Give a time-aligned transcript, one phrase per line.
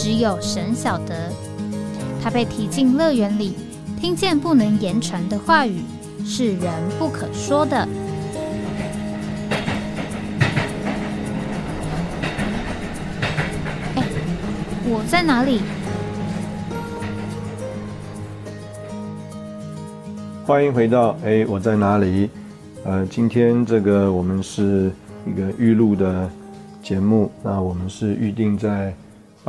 [0.00, 1.32] 只有神晓得，
[2.22, 3.56] 他被提进乐园里，
[4.00, 5.82] 听见不能言传的话语，
[6.24, 7.76] 是人不可说的。
[13.96, 14.04] 哎，
[14.84, 15.62] 我在哪里？
[20.46, 22.30] 欢迎回到哎，我在哪里？
[22.84, 24.92] 呃，今天这个我们是
[25.26, 26.30] 一个预录的
[26.84, 28.94] 节目，那我们是预定在。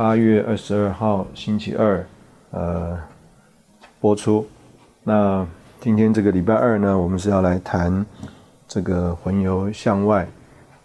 [0.00, 2.02] 八月二十二号星期二，
[2.52, 2.98] 呃，
[4.00, 4.48] 播出。
[5.04, 5.46] 那
[5.78, 8.06] 今天这个礼拜二呢，我们是要来谈
[8.66, 10.26] 这个魂游向外。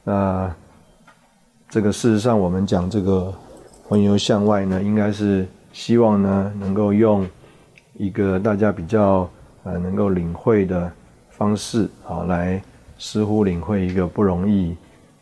[0.03, 0.53] 那
[1.69, 3.33] 这个事实上，我们讲这个
[3.87, 7.25] 魂游向外呢，应该是希望呢，能够用
[7.93, 9.29] 一个大家比较
[9.63, 10.91] 呃能够领会的
[11.29, 12.61] 方式，好来
[12.97, 14.75] 似乎领会一个不容易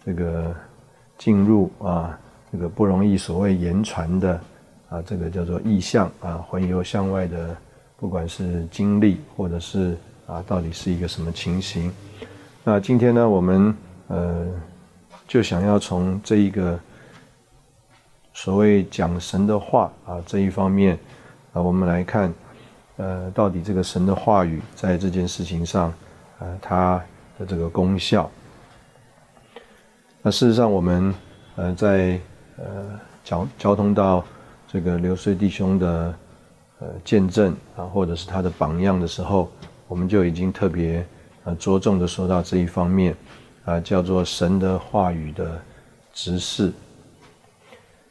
[0.03, 0.51] 这个
[1.15, 2.19] 进入啊。
[2.53, 4.39] 这个不容易，所谓言传的
[4.87, 7.57] 啊，这个叫做意象啊，魂游向外的，
[7.97, 11.91] 不管是经历或者是啊，到底是一个什么情形？
[12.63, 13.75] 那今天呢，我们
[14.07, 14.45] 呃，
[15.27, 16.79] 就想要从这一个
[18.33, 20.95] 所谓讲神的话啊这一方面
[21.53, 22.31] 啊，我们来看
[22.97, 25.91] 呃，到底这个神的话语在这件事情上
[26.37, 27.03] 啊，它
[27.39, 28.29] 的这个功效。
[30.21, 31.11] 那事实上，我们
[31.55, 32.19] 呃在
[32.57, 34.23] 呃，交交通到
[34.67, 36.13] 这个刘穗弟兄的
[36.79, 39.49] 呃见证啊，或者是他的榜样的时候，
[39.87, 41.05] 我们就已经特别
[41.45, 43.15] 呃着重的说到这一方面
[43.65, 45.59] 啊，叫做神的话语的
[46.13, 46.71] 直视。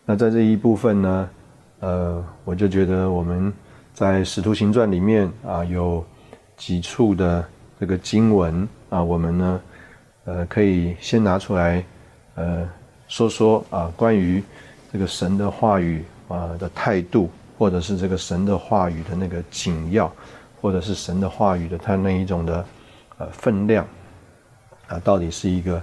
[0.05, 1.31] 那在这一部分呢，
[1.81, 3.53] 呃，我就觉得我们
[3.95, 6.05] 在使徒行传里面啊，有
[6.57, 7.49] 几处的
[7.79, 9.61] 这个经文啊，我们呢，
[10.25, 11.85] 呃，可以先拿出来
[12.35, 12.69] 呃。
[13.13, 14.43] 说说啊，关于
[14.91, 20.11] 这个神的话语啊的态度，或者是这个神的话语的那个紧要，
[20.63, 22.65] 或者是神的话语的它那一种的
[23.19, 23.87] 呃分量
[24.89, 25.83] 啊，到底是一个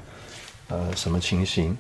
[0.69, 1.78] 呃什么情形？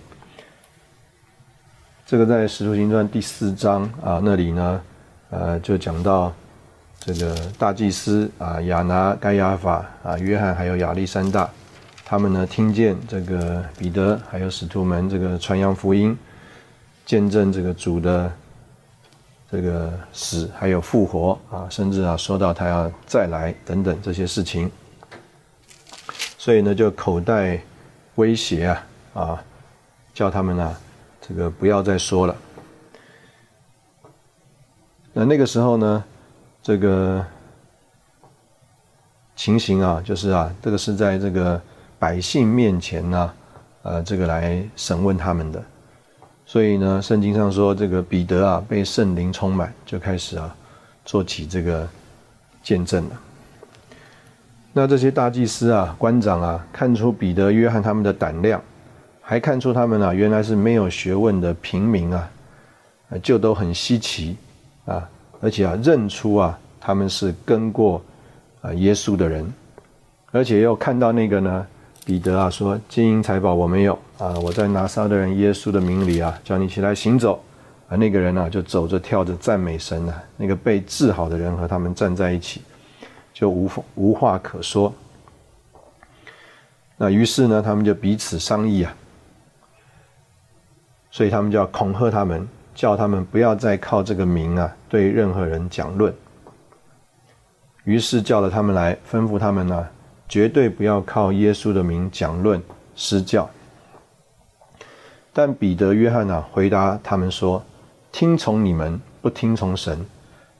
[2.05, 4.81] 这个在《使徒行传》第四章啊那里呢，
[5.31, 6.31] 呃就讲到
[6.99, 11.49] 这个大祭司啊亚拿、该亚法啊、约翰还有亚历山大。
[12.09, 16.17] 他们呢，听见这个彼得还有使徒们这个传扬福音，
[17.05, 18.33] 见证这个主的
[19.51, 24.71] 这个死还有复活啊，甚至啊说到他要再来等等这些事情，
[26.39, 27.61] 所以呢就口袋
[28.15, 29.43] 威胁啊啊，
[30.11, 30.75] 叫他们呢
[31.21, 32.35] 这个不要再说了。
[35.13, 36.03] 那那个时候呢，
[36.63, 37.23] 这个
[39.35, 41.61] 情形啊，就是啊，这个是在这个。
[41.99, 43.33] 百姓面前呢，
[43.83, 45.61] 呃，这个来审问他们的，
[46.45, 50.55] 所以呢，圣经上说，这个彼得啊，被圣灵充满，就开始啊，
[51.03, 51.85] 做起这个
[52.63, 53.21] 见证了。
[54.71, 58.61] 那这些大祭司啊、官长啊，看出彼得、约翰他们的胆量，
[59.19, 62.29] 还看出他们啊，原来是没有学问的平民啊，
[63.21, 64.37] 就都很稀奇
[64.85, 65.05] 啊，
[65.41, 68.01] 而且啊，认出啊，他们是跟过
[68.61, 69.53] 啊耶稣的人，
[70.31, 71.67] 而且又看到那个呢。
[72.09, 77.39] 彼得啊说：“金银财宝我没有啊，我在拿撒勒人耶稣的名里啊，叫你起来行走。”
[77.87, 80.23] 啊，那个人呢就走着跳着赞美神啊。
[80.35, 82.63] 那个被治好的人和他们站在一起，
[83.31, 84.91] 就无无话可说。
[86.97, 88.91] 那于是呢，他们就彼此商议啊，
[91.11, 96.11] 所以他们就要恐吓他们，叫他们不要再靠这个名啊对任何人讲论。
[97.83, 99.87] 于是叫了他们来，吩咐他们呢。
[100.29, 102.61] 绝对不要靠耶稣的名讲论
[102.95, 103.49] 施教。
[105.33, 107.63] 但彼得、约翰啊，回答他们说
[108.11, 110.05] ：“听从你们，不听从神，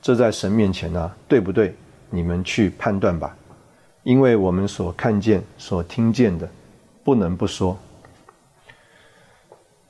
[0.02, 1.74] 这在神面前呢，对不对？
[2.10, 3.36] 你们去判断吧。
[4.02, 6.48] 因为我们所看见、所听见的，
[7.04, 7.78] 不能不说。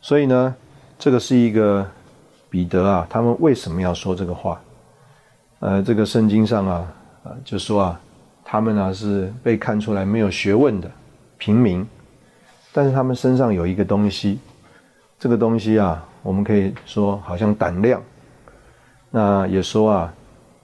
[0.03, 0.55] 所以呢，
[0.99, 1.89] 这个是一个
[2.51, 4.61] 彼得啊，他们为什么要说这个话？
[5.61, 6.93] 呃，这个圣经上啊，
[7.25, 8.01] 啊，就说啊。”
[8.51, 10.91] 他们呢是被看出来没有学问的
[11.39, 11.87] 平民，
[12.73, 14.41] 但是他们身上有一个东西，
[15.21, 18.03] 这个东西啊，我们可以说好像胆量，
[19.09, 20.13] 那也说啊，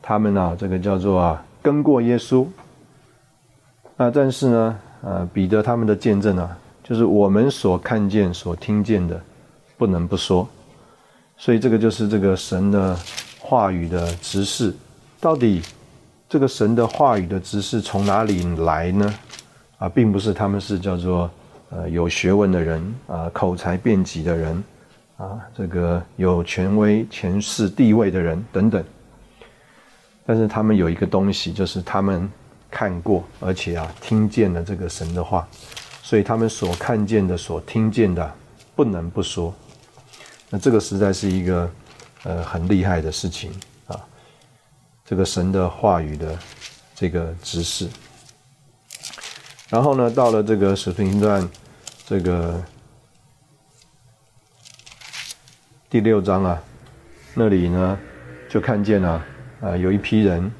[0.03, 2.44] 他们啊，这个叫做啊，跟过耶稣。
[3.97, 9.23] 那但是呢，呃，彼得他们的见证啊，就是我们所看见、所听见的，
[9.77, 10.49] 不能不说。
[11.37, 12.99] 所以这个就是这个神的
[13.38, 14.75] 话语的指示，
[15.21, 15.62] 到底
[16.28, 19.14] 这个神的话语的指示从哪里来呢？
[19.78, 21.31] 啊，并不是他们是叫做
[21.70, 24.64] 呃有学问的人啊，口才辩捷的人
[25.19, 28.82] 啊，这个有权威、权势、地位的人等等。
[30.25, 32.28] 但是他们有一个东西，就是他们
[32.69, 35.46] 看过，而且啊听见了这个神的话，
[36.02, 38.34] 所以他们所看见的、所听见的，
[38.75, 39.55] 不能不说。
[40.50, 41.70] 那这个实在是一个
[42.25, 43.52] 呃很厉害的事情，
[45.06, 46.37] 这个神的话语的
[46.94, 47.88] 这个指示。
[49.69, 51.49] 然后呢，到了这个使徒行传
[52.06, 52.62] 这个
[55.88, 56.62] 第六章啊，
[57.35, 57.99] 那里呢
[58.49, 59.25] 就看见了
[59.61, 60.50] 啊有一批人，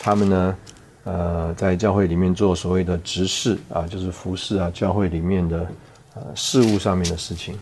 [0.00, 0.56] 他们呢
[1.04, 5.66] 呃在教会里面做所谓的执事啊，就是服侍啊教会里面的
[6.14, 7.58] 呃事务上面的事情。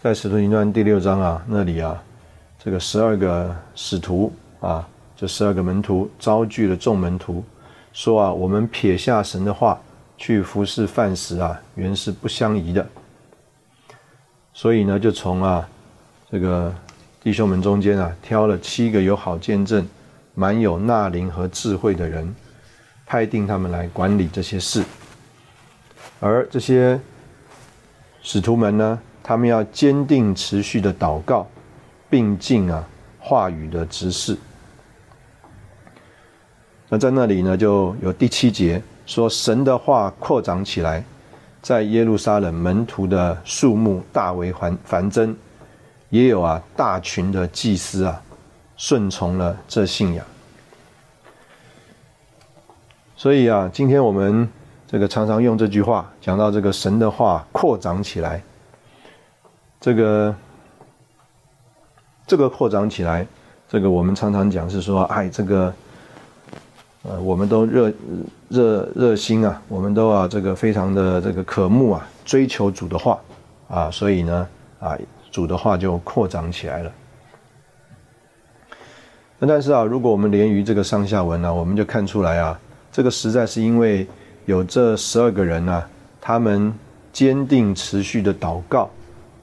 [0.00, 2.00] 在使徒行传第六章啊，那里啊，
[2.62, 4.86] 这个十二个使徒啊，
[5.16, 7.44] 这十二个门徒遭拒了众门徒，
[7.92, 9.80] 说啊，我们撇下神的话
[10.16, 12.86] 去服侍饭食啊，原是不相宜的。
[14.52, 15.68] 所以呢，就从啊
[16.30, 16.74] 这个
[17.22, 19.86] 弟兄们中间啊，挑了七个有好见证、
[20.34, 22.34] 蛮有纳灵和智慧的人，
[23.06, 24.84] 派定他们来管理这些事。
[26.20, 27.00] 而这些
[28.22, 29.00] 使徒们呢？
[29.22, 31.46] 他们要坚定持续的祷告，
[32.08, 32.84] 并进啊
[33.20, 34.36] 话语的指示。
[36.92, 41.04] 那在那里呢，就有第七节说，神的话扩展起来，
[41.62, 45.34] 在耶路撒冷门徒的数目大为繁繁增，
[46.08, 48.20] 也有啊大群的祭司啊
[48.76, 50.26] 顺从了这信仰。
[53.14, 54.48] 所以啊，今天我们
[54.88, 58.42] 这个常常用这句话讲到这个神的话扩展起来。
[59.80, 60.34] 这个
[62.26, 63.24] 这个扩张起来，
[63.68, 65.72] 这个我们常常讲是说，哎，这个
[67.02, 67.92] 呃，我们都热
[68.48, 73.18] 热热心啊，我们都啊，这个非常的这个渴慕啊，追求主的话
[73.68, 74.48] 啊，所以呢，
[74.78, 74.96] 啊，
[75.30, 76.92] 主的话就扩张起来了。
[79.38, 82.58] 那但是啊，如果我们连于这个上下文呢，我们就看出来啊，
[82.92, 84.06] 这个实在是因为
[84.46, 85.84] 有这十二个人呢，
[86.20, 86.72] 他们
[87.12, 88.88] 坚定持续的祷告。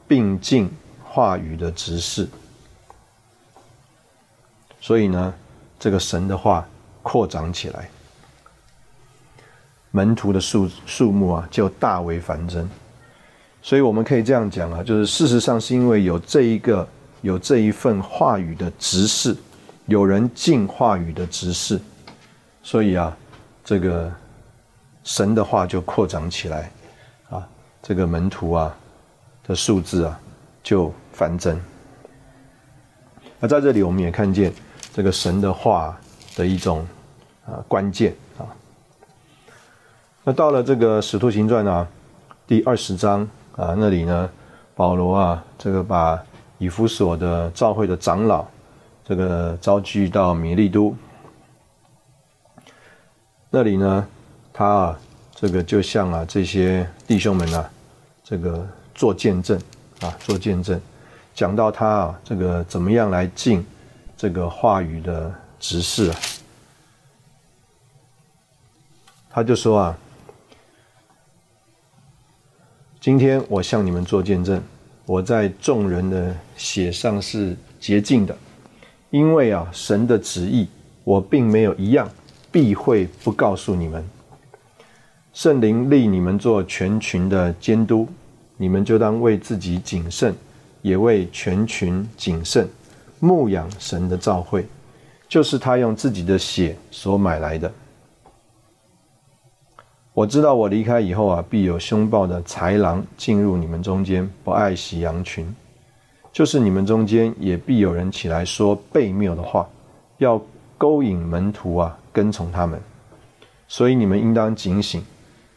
[0.10, 0.72] 并进
[1.04, 2.26] 话语的执事，
[4.80, 5.34] 所以呢，
[5.78, 6.66] 这个神的话
[7.08, 7.90] 扩张起来，
[9.92, 12.70] 门徒的数数目啊就大为繁增。
[13.62, 16.86] 所以我们可以这样讲啊，就是事实上是因为有这一个
[17.22, 19.34] 有这一份话语的执事，
[19.86, 21.80] 有人进话语的执事，
[22.62, 23.16] 所以啊，
[23.64, 24.12] 这个
[25.06, 26.70] 神的话就扩张起来
[27.30, 27.48] 啊，
[27.82, 28.76] 这个门徒啊。
[29.48, 30.20] 的数字啊，
[30.62, 31.58] 就繁增。
[33.40, 34.52] 那在这里，我们也看见
[34.94, 35.98] 这个神的话
[36.36, 36.86] 的一种
[37.48, 38.46] 啊关键啊。
[40.24, 41.88] 那到了这个使徒行传啊
[42.46, 44.30] 第二十章啊那里呢，
[44.76, 46.24] 保罗啊这个把
[46.60, 48.46] 以弗所的教会的长老
[49.04, 50.96] 这个召聚到米利都
[53.50, 54.08] 那里呢，
[54.54, 55.00] 他啊
[55.34, 57.68] 这个就像啊这些弟兄们啊
[58.24, 58.64] 这个。
[58.98, 59.56] 做见证
[60.02, 60.82] 啊，做见证，
[61.36, 63.64] 讲到他啊，这个怎么样来尽
[64.18, 66.16] 这个话语的执事啊？
[69.38, 69.98] 他就说啊，
[73.00, 74.60] 今天我向你们做见证，
[75.06, 78.36] 我在众人的血上是洁净的，
[79.12, 80.68] 因为啊，神的旨意
[81.04, 82.10] 我并没有一样
[82.52, 84.04] 避讳不告诉你们。
[85.34, 88.10] 圣灵立你们做全群的监督。
[88.58, 90.34] 你们就当为自己谨慎，
[90.82, 92.68] 也为全群谨慎，
[93.20, 94.66] 牧养神的召会，
[95.30, 97.72] 就是他用自己的血所买来的。
[100.18, 105.46] 我知道我离开以后啊，必有凶暴的豺狼进入你们中间，不爱惜羊群；
[106.34, 109.70] 就是你们中间也必有人起来说悖谬的话，
[110.18, 110.42] 要
[110.76, 112.82] 勾引门徒啊，跟从他们。
[113.68, 115.06] 所以你们应当警醒，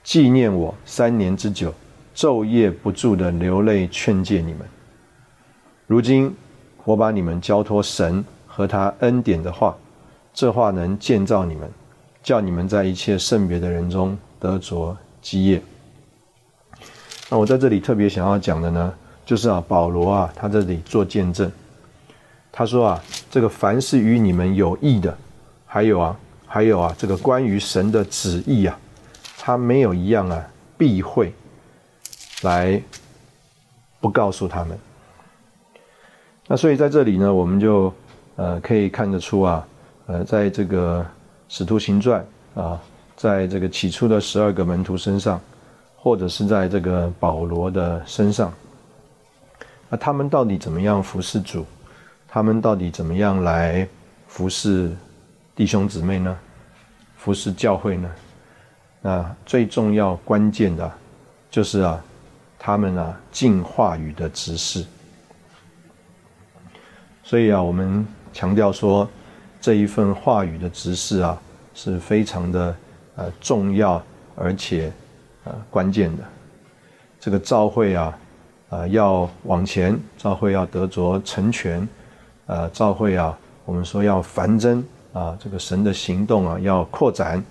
[0.04, 1.72] 纪念我三年之久。
[2.14, 4.58] 昼夜不住的流泪劝诫你们。
[5.86, 6.36] 如今
[6.84, 9.74] 我把你们交托神和他恩典的话，
[10.34, 11.66] 这话能建造你们，
[12.22, 15.62] 叫你们在一切圣别的人中得着基业。
[17.28, 18.92] 那我在这里特别想要讲的呢，
[19.24, 21.48] 就是啊，保罗啊，他这里做见证，
[22.50, 25.16] 他说啊，这个凡是与你们有益的，
[25.64, 28.76] 还有啊，还有啊，这个关于神的旨意啊，
[29.38, 30.44] 他没有一样啊
[30.76, 31.32] 避讳
[32.42, 32.82] 来
[34.00, 34.76] 不告诉他们。
[36.48, 37.94] 那所以在这里呢，我们就
[38.34, 39.64] 呃可以看得出啊，
[40.06, 41.06] 呃，在这个
[41.48, 42.80] 使徒行传啊，
[43.20, 45.38] 在这个起初的十二个门徒身上，
[45.94, 48.50] 或者是在这个保罗的身上，
[49.90, 51.66] 那他们到底怎么样服侍主？
[52.26, 53.86] 他们到底怎么样来
[54.26, 54.90] 服侍
[55.54, 56.34] 弟兄姊妹呢？
[57.18, 58.10] 服侍教会呢？
[59.02, 60.90] 那最重要关键的，
[61.50, 62.02] 就是啊，
[62.58, 64.82] 他们啊，进话语的执事。
[67.22, 69.06] 所以啊，我们强调说，
[69.60, 71.38] 这一份话语的执事啊，
[71.74, 72.74] 是非常的
[73.16, 74.02] 呃重要，
[74.36, 74.92] 而且
[75.44, 76.22] 呃关键的。
[77.18, 78.18] 这个召会啊，
[78.70, 81.86] 啊要往前，召会要得着成全，
[82.46, 87.42] 呃召会啊，我们说要繁增啊，这个神的行动啊要扩展。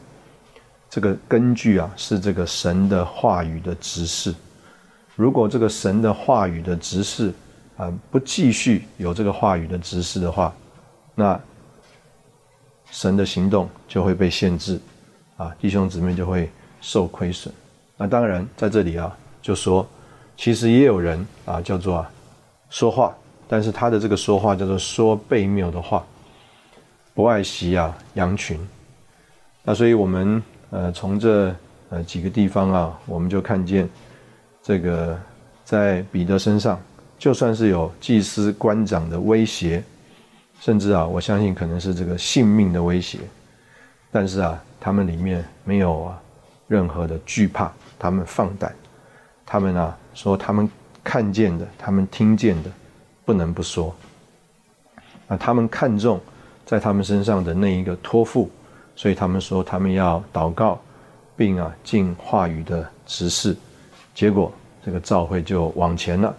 [0.89, 4.33] 这个根据啊是这个神的话语的指示。
[5.15, 7.31] 如果这个神的话语的指示，
[7.77, 10.51] 啊，不继续有这个话语的指示的话，
[11.13, 11.39] 那
[12.89, 14.79] 神的行动就会被限制，
[15.39, 16.49] 啊，弟兄姊妹就会
[16.81, 17.53] 受亏损。
[17.95, 19.87] 那当然在这里啊，就说
[20.35, 22.11] 其实也有人啊，叫做啊
[22.69, 23.15] 说话，
[23.47, 26.05] 但是他的这个说话叫做说悖谬的话，
[27.13, 28.59] 不爱惜啊羊群。
[29.63, 31.55] 那所以我们呃从这
[31.89, 33.87] 呃几个地方啊，我们就看见
[34.61, 35.17] 这个
[35.63, 36.77] 在彼得身上。
[37.17, 39.83] 就算是有祭司官长的威胁，
[40.61, 43.19] 甚至啊，我相信可能是这个性命的威胁，
[44.09, 46.21] 但是啊，他们里面没有啊
[46.67, 48.73] 任何的惧怕，他们放胆，
[49.45, 50.69] 他们啊说他们
[51.03, 52.69] 看见的，他们听见的，
[53.25, 53.95] 不能不说。
[55.27, 56.19] 那，他们看重
[56.65, 58.49] 在他们身上的那一个托付，
[58.95, 60.79] 所以他们说他们要祷告，
[61.35, 63.55] 并啊尽话语的指示，
[64.13, 64.51] 结果
[64.83, 66.35] 这个召会就往前了。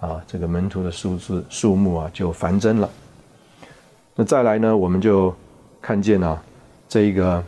[0.00, 2.88] 啊，这个门徒的数字数目啊就繁增了。
[4.14, 5.34] 那再来呢，我们就
[5.80, 6.42] 看见啊，
[6.90, 7.40] 这个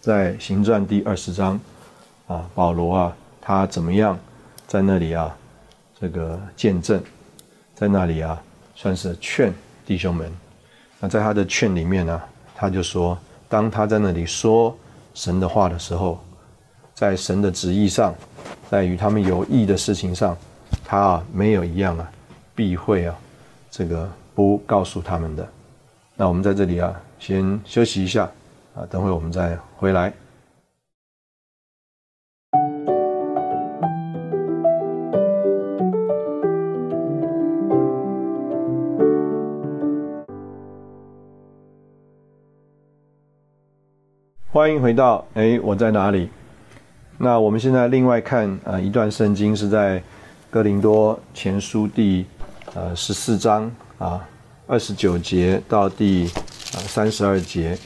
[0.00, 1.60] 在行传第二十章
[2.26, 4.18] 啊，保罗啊，他怎么样
[4.66, 5.36] 在那里啊，
[6.00, 6.98] 这个见证，
[7.74, 8.42] 在那里啊，
[8.74, 9.52] 算是劝
[9.84, 10.32] 弟兄们。
[10.98, 12.18] 那在他的劝里面呢，
[12.54, 13.18] 他就说，
[13.50, 14.74] 当他在那里说
[15.12, 16.18] 神的话的时候，
[16.94, 18.14] 在神的旨意上，
[18.70, 20.34] 在与他们有益的事情上。
[20.86, 22.10] 他啊，没有一样啊，
[22.54, 23.14] 避讳啊，
[23.70, 25.46] 这个不告诉他们的。
[26.16, 28.30] 那我们在这里啊，先休息一下
[28.74, 30.12] 啊，等会我们再回来。
[44.50, 46.30] 欢迎回到哎，我在哪里？
[47.18, 50.02] 那我们现在另外看啊，一段圣经是在。
[50.50, 52.24] 哥林多前书第
[52.72, 54.26] 呃十四章啊
[54.66, 56.26] 二十九节到第
[56.74, 57.78] 啊三十二节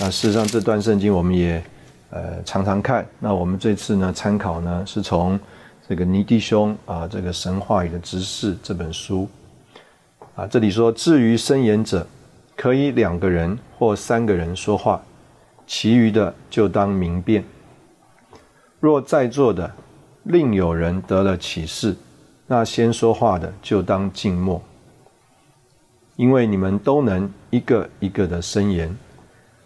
[0.00, 1.62] 啊，事实上这段圣经我们也
[2.10, 3.06] 呃常常看。
[3.18, 5.38] 那我们这次呢参考呢是从
[5.88, 9.28] 这个尼弟兄啊这个神话语的知识这本书
[10.34, 12.06] 啊，这里说至于申言者，
[12.56, 15.02] 可以两个人或三个人说话，
[15.66, 17.44] 其余的就当明辨。
[18.80, 19.70] 若在座的
[20.24, 21.96] 另有人得了启示。
[22.50, 24.62] 那先说话的就当静默，
[26.18, 28.92] 因为你们都能一个一个的申言，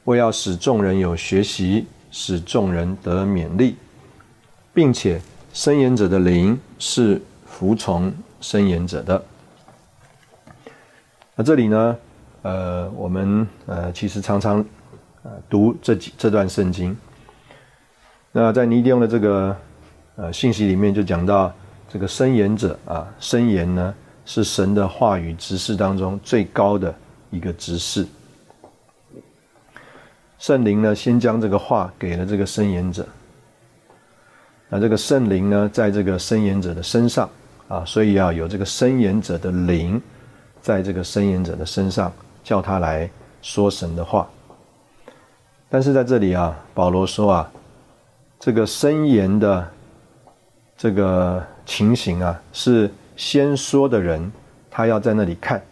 [0.05, 3.75] 为要使众人有学习，使众人得勉励，
[4.75, 5.19] 并且
[5.55, 9.25] 申言者的灵是服从申言者的。
[11.35, 11.97] 那这里呢，
[12.43, 14.63] 呃，我们呃其实常常
[15.23, 16.95] 呃读这几这段圣经。
[18.31, 19.57] 那在尼迪翁的这个
[20.17, 21.51] 呃信息里面就讲到。
[21.93, 23.95] 这个申言者啊，申言呢
[24.33, 26.95] 是神的话语执事当中最高的
[27.29, 28.07] 一个执事。
[30.39, 33.07] 圣灵呢先将这个话给了这个申言者，
[34.71, 37.29] 那这个圣灵呢在这个申言者的身上
[37.69, 40.01] 啊，所以要有这个申言者的灵
[40.63, 42.11] 在这个申言者的身上，
[42.43, 43.11] 叫他来
[43.43, 44.27] 说神的话。
[45.69, 47.53] 但是在这里啊，保罗说啊，
[48.41, 49.71] 这个申言的
[50.75, 51.45] 这个。
[51.65, 52.91] 情形啊，是
[53.23, 54.33] 先说的人，
[54.69, 55.63] 他要在那里看。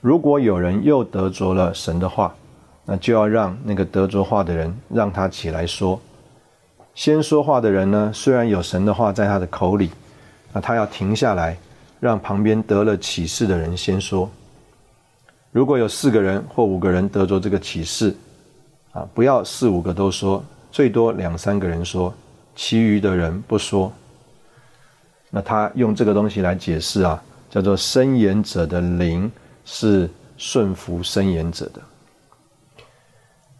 [0.00, 2.34] 如果有人又得着了神的话，
[2.86, 6.00] 那就要让那个得着话的人让他起来说。
[6.94, 9.90] 先说话的人呢，虽然有神的话在他的口里，
[10.54, 11.54] 那他要停下来，
[12.00, 14.28] 让旁边得了启示的人先说。
[15.50, 18.16] 如果有四个人或五个人得着这个启示，
[18.92, 22.12] 啊，不要四五个都说，最多两三个人说，
[22.56, 23.92] 其余的人不说。
[25.34, 29.32] 那他用这个东西来解释啊，叫做申言者的灵
[29.64, 31.80] 是顺服申言者的。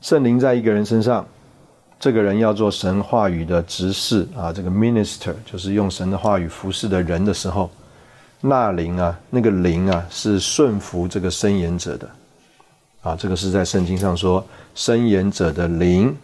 [0.02, 1.26] 圣灵在一个人身上，
[1.98, 7.70] 这个人要做神话语的执事啊，这个 minister 就是用神的话语服侍的人的时候。
[8.42, 12.10] 那灵啊，那个灵啊，是顺服这个申言者的，
[13.00, 16.14] 啊，这个是在圣经上说，申言者的灵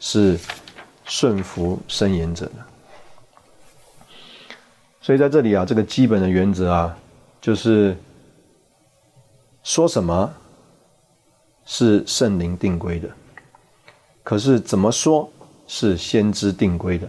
[0.00, 0.36] 是
[1.04, 2.52] 顺服申言者的。
[5.00, 6.96] 所以在这里啊，这个基本的原则啊，
[7.40, 7.96] 就是
[9.62, 10.32] 说什么
[11.64, 13.08] 是圣灵定规的，
[14.22, 15.30] 可是怎么说
[15.66, 17.08] 是先知定规的，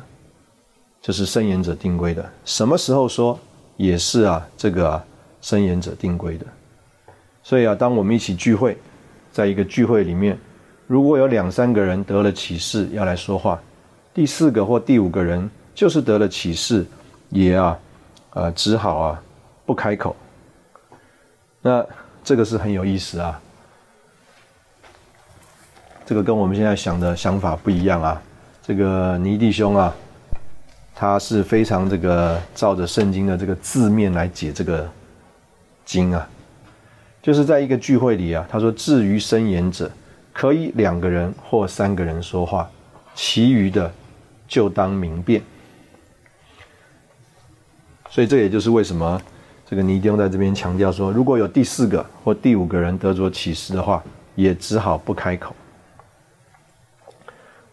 [1.02, 3.40] 就是圣言者定规的，什么时候说？
[3.78, 5.02] 也是啊，这个
[5.42, 6.46] 圣言者定规的。
[7.42, 8.78] 所以啊，当我们一起聚会，
[9.32, 10.38] 在一个聚会里面，
[10.86, 13.60] 如果有两三个人得了启示要来说话，
[14.14, 16.86] 第四个或第五个人就是得了启示，
[17.32, 17.78] 也啊，
[18.30, 19.24] 呃，只好啊
[19.66, 20.16] 不开口。
[21.62, 21.86] 那
[22.24, 23.42] 这个是很有意思啊，
[26.06, 28.22] 这个跟我们现在想的想法不一样啊。
[28.62, 29.92] 这个尼弟兄啊。
[30.94, 34.88] 他是非常这个照着圣经的这个字面来解这个
[35.84, 36.30] 经啊，
[37.24, 39.90] 就是在一个聚会里啊，他说：“至于申言者，
[40.32, 42.70] 可以两个人或三个人说话，
[43.16, 43.92] 其余的
[44.48, 45.42] 就当明辨。”
[48.12, 49.20] 所以这也就是为什么
[49.66, 54.04] 这个尼丁在这边强调说，如果有第四个或第五个人得着启示的话，
[54.36, 55.56] 也只好不开口。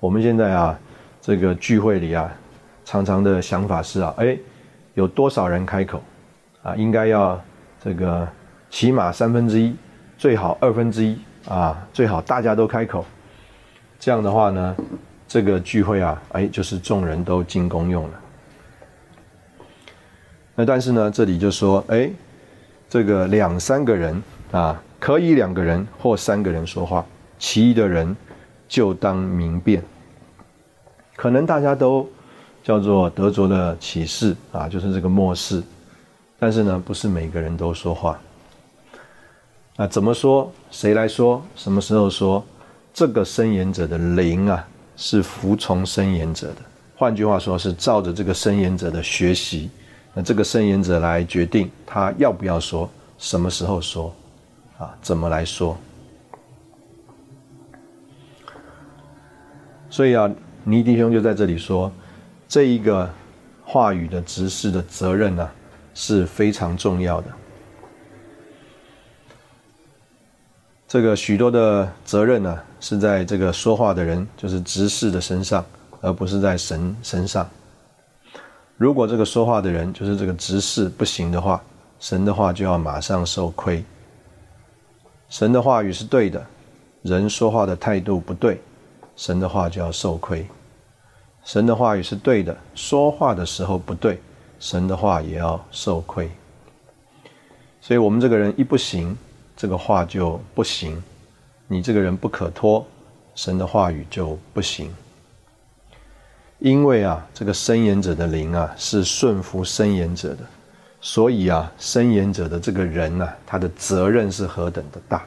[0.00, 0.78] 我们现在啊，
[1.20, 2.32] 这个聚会里啊。
[2.84, 4.34] 常常的想法是啊，哎，
[4.94, 6.02] 有多少人开口
[6.62, 6.74] 啊？
[6.74, 7.38] 应该要
[7.84, 8.26] 这个
[8.70, 9.76] 起码三分之一，
[10.16, 13.04] 最好二分之一啊，最好大家都开口。
[14.00, 14.74] 这样的话呢，
[15.26, 18.20] 这个聚会啊，哎，就是众人都进公用了。
[20.58, 22.10] 那但是呢，这里就说，哎，
[22.90, 27.06] 这个两三个人啊，可以两个人或三个人说话，
[27.38, 28.16] 其余的人
[28.66, 29.80] 就当明辨。
[31.14, 32.04] 可能大家都。
[32.60, 35.62] 叫做德卓的启示啊，就是这个末世，
[36.38, 38.20] 但是呢，不是每个人都说话。
[39.76, 40.52] 啊，怎么说？
[40.70, 41.42] 谁来说？
[41.56, 42.44] 什么时候说？
[42.92, 44.68] 这个申言者的灵啊，
[44.98, 46.56] 是服从申言者的。
[46.94, 49.70] 换句话说，是照着这个申言者的学习，
[50.22, 54.14] 这个圣言者来决定他要不要说，什么时候说，
[54.78, 55.76] 啊，怎么来说。
[59.90, 60.30] 所以啊，
[60.64, 61.90] 尼迪兄就在这里说。
[62.48, 63.08] 这一个
[63.62, 65.50] 话语的执事的责任呢，
[65.92, 67.30] 是非常重要的。
[70.86, 75.64] 这个许多的责任呢，是在这个说话的人，就是执事的身上，
[76.00, 77.46] 而不是在神身上。
[78.78, 81.60] 如果这个说话的人就是这个执事不行的话，
[81.98, 83.84] 神的话就要马上受亏。
[85.28, 86.46] 神的话语是对的，
[87.02, 88.60] 人说话的态度不对，
[89.16, 90.46] 神的话就要受亏。
[91.42, 94.20] 神的话语是对的，说话的时候不对，
[94.60, 96.30] 神的话也要受亏。
[97.80, 99.18] 所以，我们这个人一不行，
[99.56, 101.02] 这个话就不行。
[101.66, 102.86] 你这个人不可托，
[103.34, 104.94] 神的话语就不行。
[106.58, 110.38] 因为啊，这个申言者的灵啊，是顺服申言者的，
[111.00, 115.24] 所以啊，申言者的这个人呢，他的责任是何等的大。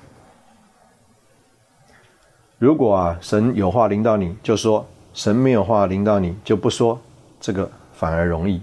[2.60, 4.86] 如果啊，神有话临到你，就说。
[5.14, 7.00] 神没有话临到你就不说，
[7.40, 8.62] 这个反而容易。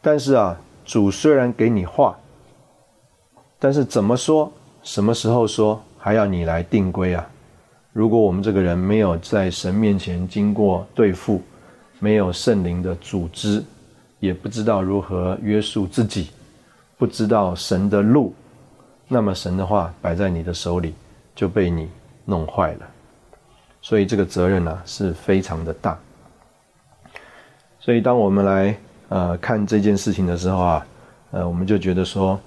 [0.00, 2.18] 但是啊，主虽然给你话，
[3.58, 7.29] 但是怎么说、什么时候说，还要你来定规啊。
[7.92, 11.42] 如果我们这个人没有在神面前经过对付，
[11.98, 13.62] 没有圣灵的组织，
[14.20, 16.30] 也不知道如何约束自己，
[16.96, 18.32] 不知道神的路，
[19.08, 20.94] 那么神的话摆在你的手里
[21.34, 21.88] 就被你
[22.24, 22.88] 弄坏了。
[23.82, 25.98] 所以这个责任呢是非常的大。
[27.80, 28.76] 所以当我们来
[29.08, 30.86] 呃看这件事情的时候啊，
[31.32, 32.38] 呃我们就觉得说，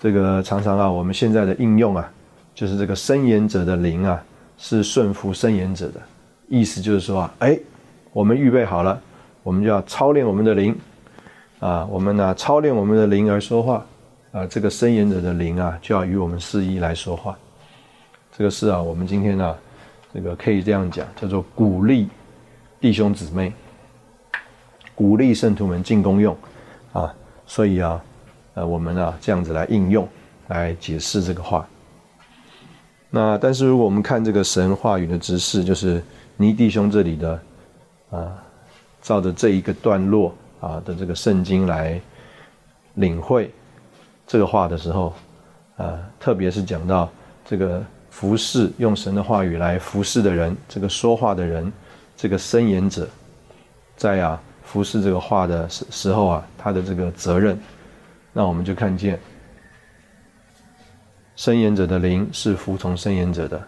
[0.00, 2.10] 这个常常啊我们现在的应用啊，
[2.54, 4.24] 就是这个申言者的灵啊
[4.58, 6.00] 是顺服申言者的，
[6.48, 7.58] 意思就是说啊，哎，
[8.12, 9.00] 我们预备好了，
[9.42, 10.76] 我们就要操练我们的灵
[11.60, 13.86] 啊，我们呢操练我们的灵而说话
[14.32, 17.36] 啊，这个申言者的灵啊就要与我们示意来说话。
[18.36, 19.56] 这个是啊，我们今天呢。
[20.14, 22.08] 这个可以这样讲，叫做鼓励
[22.80, 23.52] 弟兄姊妹，
[24.94, 26.34] 鼓励圣徒们进攻用
[26.94, 27.14] 啊。
[27.44, 28.02] 所以啊，
[28.54, 30.08] 呃，我们啊这样子来应用
[30.48, 31.68] 来解释这个话。
[33.10, 36.02] 那但是如果我们看这个神话语的指示，就是
[36.36, 37.40] 尼弟兄这里的
[38.10, 38.42] 啊，
[39.00, 42.00] 照着这一个段落啊的这个圣经来
[42.94, 43.50] 领会
[44.26, 45.14] 这个话的时候，
[45.76, 47.08] 啊，特别是讲到
[47.44, 51.72] 这个服侍用神的话语来服侍的人，这个说话的人，
[52.16, 53.08] 这个申言者，
[53.96, 57.58] 在啊服侍这个话的时时候啊，他的这个责任，
[58.32, 59.18] 那我们就看见。
[61.36, 63.62] 申言者的灵是服从申言者的，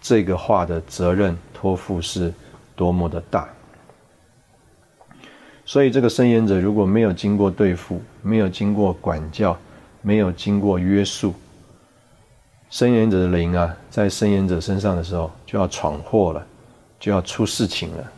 [0.00, 2.32] 这个话的责任托付是
[2.74, 3.46] 多么的大。
[5.66, 9.54] 所以，这个申言者如果没有经过对付，没有经过管教，
[10.00, 11.34] 没有经过约束，
[12.70, 16.46] 申言者的灵啊，在申言者身上的时候，就要闯祸了，
[16.98, 18.12] 就要出事情了。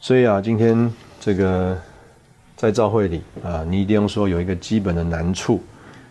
[0.00, 1.80] 所以啊，今天这个。
[2.56, 5.62] 在教会里啊，你一定要说有一个基本的难处，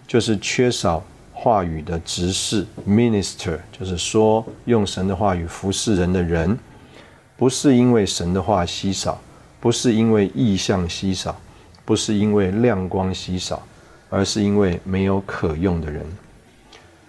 [0.05, 6.57] 就是缺少话语的执事 （minister），就是说用神的话语服侍人的人，
[7.37, 9.19] 不是因为神的话稀少，
[9.59, 11.35] 不是因为意象稀少，
[11.85, 13.65] 不是因为亮光稀少，
[14.09, 16.05] 而是因为没有可用的人。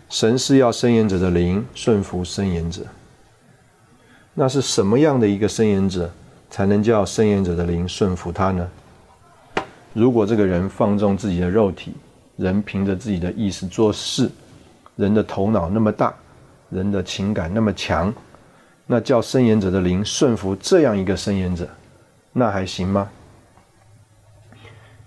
[0.09, 2.83] 神是要伸言者的灵顺服伸言者。
[4.35, 6.11] 那是什么样的一个伸言者，
[6.51, 8.68] 才能叫伸言者的灵顺服他呢？
[9.95, 11.95] 如果这个人放纵自己的肉体，
[12.37, 14.29] 人凭着自己的意识做事，
[14.97, 16.13] 人的头脑那么大，
[16.69, 18.13] 人的情感那么强，
[18.87, 21.69] 那叫伸延者的灵顺服这样一个伸延者，
[22.33, 23.09] 那还行吗？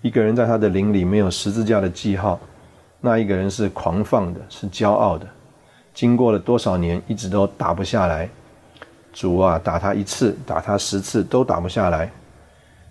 [0.00, 2.40] 一个人在他的灵里没有十字架的记号，
[3.02, 5.26] 那一个人是狂放的，是骄傲的，
[5.92, 8.26] 经过了多少年，一直都打不下来。
[9.12, 12.10] 主啊，打他一次，打他十次，都打不下来。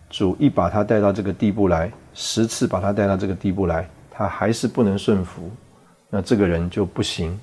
[0.09, 5.51] 主一把他带到这个地步来，十次把他带到这个地步来，他还是不能顺服，
[6.09, 7.37] 那这个人就不行。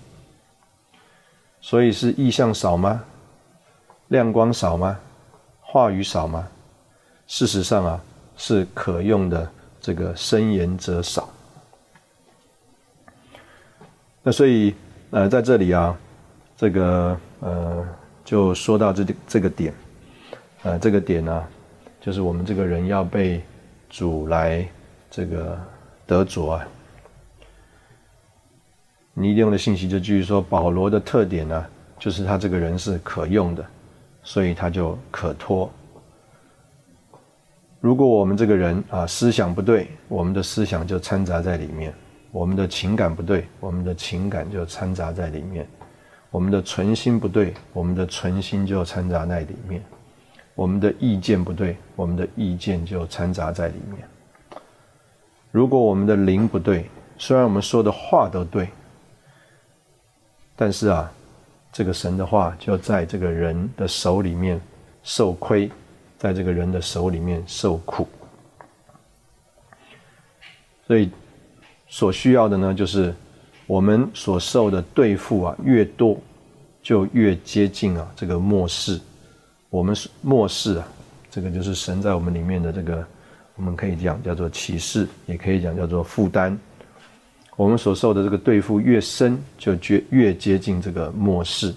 [1.60, 3.02] 所以是意象少吗？
[4.08, 4.98] 亮光少吗？
[5.60, 6.46] 话语少吗？
[7.26, 8.00] 事实上啊，
[8.36, 9.50] 是可用的
[9.80, 11.28] 这个伸言者少。
[14.22, 14.74] 那所以
[15.10, 15.96] 呃，在这里啊，
[16.56, 17.86] 这个呃，
[18.24, 19.74] 就说到这这个点，
[20.62, 21.44] 呃，这个点呢。
[22.04, 23.42] 就是我们这个人要被
[23.88, 24.68] 主来
[25.10, 25.58] 这个
[26.06, 26.68] 得着啊！
[29.14, 31.66] 尼利用的信息就继续说，保罗的特点呢，
[31.98, 33.64] 就是他这个人是可用的，
[34.22, 35.72] 所以他就可托。
[37.80, 41.90] 如果我们这个人啊思想不对，我们的思想就掺杂在里面；
[42.32, 45.64] 我们的情感不对，我们的情感就掺杂在里面；
[46.30, 49.82] 我们的存心不对，我们的存心就掺杂在里面。
[50.54, 54.06] 我们的意见不对，我们的意见就掺杂在里面。
[55.50, 56.88] 如果我们的灵不对，
[57.18, 58.68] 虽然我们说的话都对，
[60.56, 61.12] 但是啊，
[61.72, 64.60] 这个神的话就在这个人的手里面
[65.02, 65.70] 受亏，
[66.18, 68.06] 在这个人的手里面受苦。
[70.86, 71.10] 所以
[71.88, 73.14] 所需要的呢，就是
[73.66, 76.16] 我们所受的对付啊越多，
[76.82, 79.00] 就越接近啊这个末世。
[79.74, 80.86] 我们是末世啊，
[81.28, 83.04] 这个就是神在我们里面的这个，
[83.56, 86.56] 我们可以讲叫做启示，也可以讲叫做负担。
[87.56, 91.74] 我们所受的这个对付越深，就越越接近这个末世。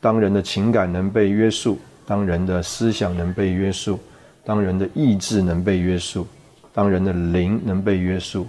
[0.00, 1.76] 当人的情感能被约束，
[2.06, 3.98] 当人的思想能被约束，
[4.44, 6.24] 当人的意志能被约束，
[6.72, 8.46] 当人的灵能被约束，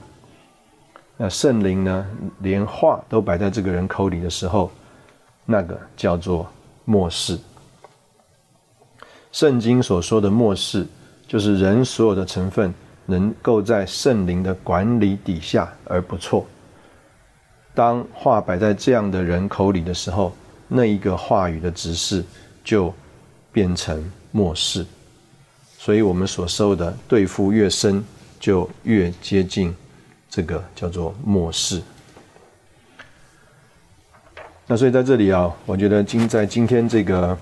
[1.18, 2.06] 那圣灵呢，
[2.42, 4.70] 连话都摆在这个人口里的时候，
[5.44, 6.48] 那个叫做
[6.86, 7.36] 末世。
[9.32, 10.86] 圣经所说的末世，
[11.28, 12.74] 就是人所有的成分
[13.06, 16.46] 能够在圣灵的管理底下而不错。
[17.76, 20.34] 当话摆在这样的人口里的时候，
[20.68, 22.26] 那一个话语的指示
[22.64, 22.94] 就
[23.52, 24.86] 变成末世。
[25.78, 28.04] 所以，我们所受的对付越深，
[28.40, 29.74] 就越接近
[30.30, 31.82] 这个叫做末世。
[34.68, 37.38] 那所以在这里啊，我觉得今在今天这个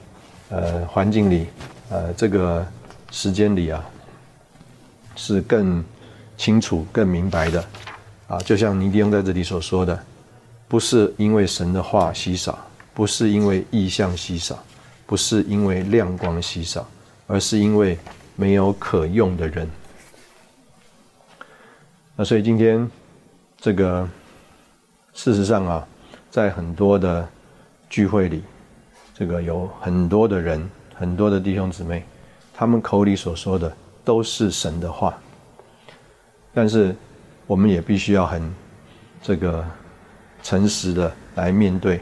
[0.49, 1.47] 呃环境里。
[1.89, 2.65] 呃，这个
[3.11, 3.81] 时间里啊，
[5.15, 5.81] 是更
[6.35, 7.63] 清楚、更明白的
[8.27, 8.37] 啊。
[8.39, 9.97] 就像尼迪翁在这里所说的，
[10.67, 12.59] 不是因为神的话稀少，
[12.93, 14.61] 不是因为意象稀少，
[15.05, 16.85] 不是因为亮光稀少，
[17.25, 17.97] 而是因为
[18.35, 19.69] 没有可用的人。
[22.17, 22.85] 那所以今天
[23.61, 24.05] 这个
[25.13, 25.87] 事实上啊，
[26.29, 27.25] 在很多的
[27.89, 28.43] 聚会里，
[29.13, 30.69] 这个有很多的人。
[30.97, 32.03] 很多的弟兄姊妹，
[32.53, 33.71] 他们口里所说的
[34.03, 35.15] 都是神的话，
[36.55, 36.95] 但是
[37.45, 38.51] 我们也必须要很
[39.21, 39.63] 这个
[40.41, 42.01] 诚实的来面对，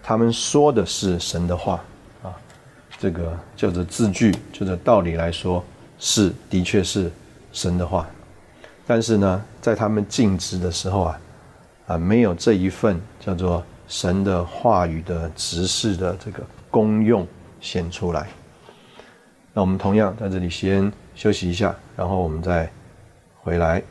[0.00, 1.82] 他们说的是神的话
[2.22, 2.30] 啊，
[3.00, 5.64] 这个就着字句，就着道理来说，
[5.98, 7.10] 是的确是
[7.52, 8.08] 神的话，
[8.86, 11.20] 但是呢，在他们尽职的时候啊，
[11.88, 17.26] 啊，没有这一份叫做神的话语的执事的这个功用
[17.60, 18.26] 显出来。
[19.52, 22.70] 那我们同样在这里先休息一下，然后我们再
[23.42, 23.82] 回来。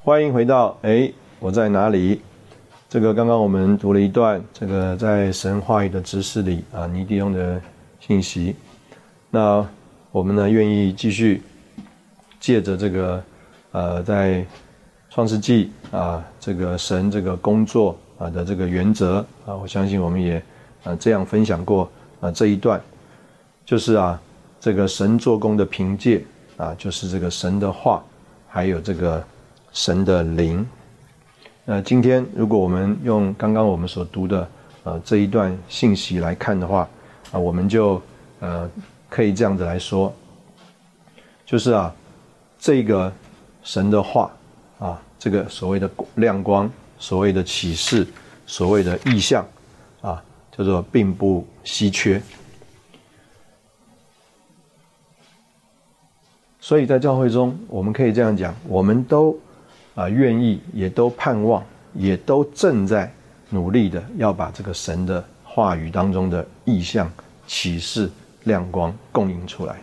[0.00, 2.22] 欢迎回到哎，我在哪里？
[2.88, 7.60] 这个刚刚我们读了一段这个在神话语的知识里啊，尼迪翁的
[8.00, 8.56] 信息。
[9.30, 9.66] 那
[10.10, 11.42] 我们呢，愿意继续
[12.40, 13.22] 借着这个，
[13.72, 14.42] 呃，在
[15.10, 20.42] 创世纪啊，这个神这个工作啊的这个原则啊，我相信我们也
[20.82, 22.80] 啊这样分享过啊这一段，
[23.66, 24.18] 就是啊
[24.58, 26.24] 这个神做工的凭借
[26.56, 28.02] 啊，就是这个神的话，
[28.48, 29.22] 还有这个
[29.72, 30.66] 神的灵。
[31.66, 34.48] 那今天如果我们用刚刚我们所读的
[34.84, 36.88] 呃这一段信息来看的话
[37.30, 38.00] 啊，我们就
[38.40, 38.66] 呃。
[39.08, 40.14] 可以这样子来说，
[41.46, 41.94] 就是啊，
[42.58, 43.12] 这个
[43.62, 44.30] 神的话
[44.78, 48.06] 啊，这个所谓的亮光，所谓的启示，
[48.46, 49.46] 所谓的意象
[50.02, 50.22] 啊，
[50.56, 52.22] 叫做并不稀缺。
[56.60, 59.38] 所以在教会中，我们可以这样讲，我们都
[59.94, 63.10] 啊愿意，也都盼望，也都正在
[63.48, 67.10] 努力的要把这个神的话语当中的意象
[67.46, 68.10] 启示。
[68.48, 69.76] 亮光供应出来，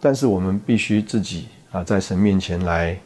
[0.00, 2.98] 但是我们必须自己啊，在神面前来，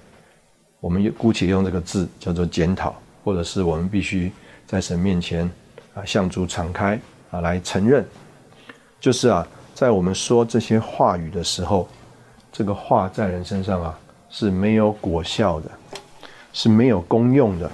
[0.81, 4.33] 我们姑且用这个字叫做检讨，或者是我们必须
[4.67, 5.51] 在神面前
[5.95, 6.99] 啊，向主敞开
[7.31, 8.03] 啊，来承认，
[9.01, 11.87] 就是啊，在我们说这些话语的时候，
[12.53, 13.99] 这个话在人身上啊
[14.31, 15.71] 是没有果效的，
[16.53, 17.71] 是没有功用的。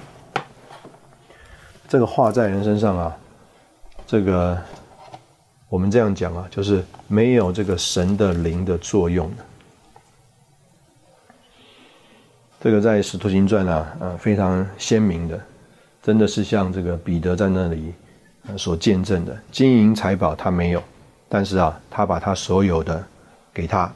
[1.87, 3.17] 这个话在人身上啊，
[4.07, 4.57] 这个。
[5.71, 9.45] 我们这样讲啊，就是没有这个神的灵的作用的。
[12.59, 15.41] 这个在《使徒行传》啊，呃，非常鲜明的，
[16.03, 17.93] 真的是像这个彼得在那里
[18.57, 20.83] 所见证的，金银财宝他没有，
[21.29, 23.01] 但是啊，他把他所有的
[23.53, 23.89] 给他。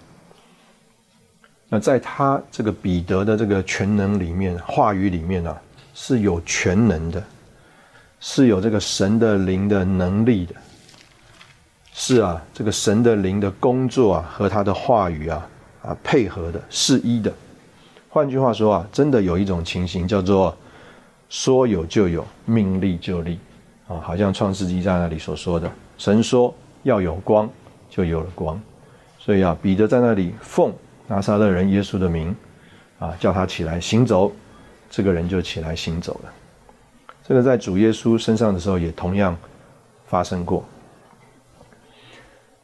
[1.67, 5.61] 那在他这个彼得的这个全能里面，话语里面啊，
[5.93, 7.21] 是有全能的，
[8.21, 10.55] 是有这个神的灵的能力的。
[11.97, 15.47] 是啊，这个神的灵的工作啊，和他的话语啊，
[15.81, 17.31] 啊配合的是一的。
[18.09, 20.55] 换句话说啊，真的有一种情形叫做
[21.29, 23.39] 说有就有，命立就立
[23.87, 26.53] 啊，好像创世纪在那里所说的，神说
[26.83, 27.49] 要有光，
[27.89, 28.61] 就有了光。
[29.17, 30.73] 所以啊，彼得在那里奉
[31.07, 32.35] 拿撒勒人耶稣的名
[32.99, 34.33] 啊，叫他起来行走，
[34.89, 36.33] 这个人就起来行走了。
[37.23, 39.35] 这个在主耶稣身上的时候也同样
[40.05, 40.61] 发生过。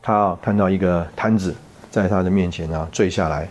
[0.01, 1.55] 他啊看到一个摊子
[1.89, 3.49] 在他的面前啊坠下来，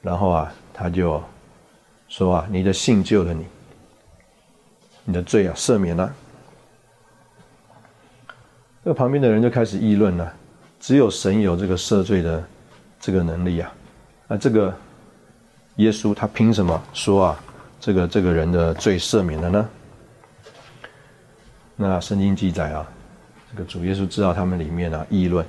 [0.00, 1.22] 然后啊他就
[2.08, 3.46] 说啊你的信救了你，
[5.04, 6.10] 你的罪啊赦免了。
[8.82, 10.32] 那旁边的人就开始议论了，
[10.80, 12.42] 只有神有这个赦罪的
[12.98, 13.70] 这个能力啊，
[14.26, 14.74] 那这个
[15.76, 17.40] 耶稣他凭什么说啊
[17.78, 19.68] 这个这个人的罪赦免了呢？
[21.76, 22.88] 那圣经记载啊，
[23.52, 25.44] 这个主耶稣知道他们里面啊议论。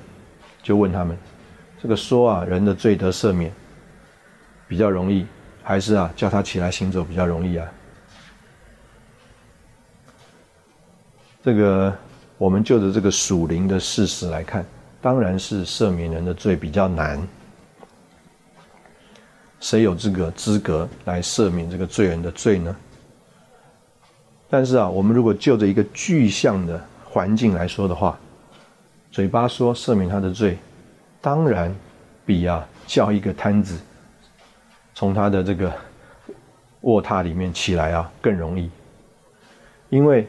[0.61, 1.17] 就问他们，
[1.81, 3.51] 这个说啊，人的罪得赦免
[4.67, 5.25] 比较容易，
[5.63, 7.67] 还是啊叫他起来行走比较容易啊？
[11.41, 11.95] 这个
[12.37, 14.65] 我们就着这个属灵的事实来看，
[15.01, 17.25] 当然是赦免人的罪比较难。
[19.61, 22.75] 谁有这个资格来赦免这个罪人的罪呢？
[24.49, 28.19] 但是啊，我们如果就着一个具象的环境来说的话，
[29.11, 30.57] 嘴巴说赦免他的罪，
[31.19, 31.75] 当然
[32.25, 33.79] 比啊叫一个摊子
[34.93, 35.71] 从他的这个
[36.81, 38.69] 卧榻里面起来啊更容易，
[39.89, 40.27] 因为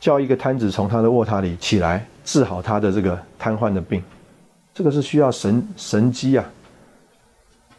[0.00, 4.02] 叫一个摊子从他的卧榻里起来治好他的这个瘫痪的病，
[4.72, 6.44] 这个是需要神神机啊。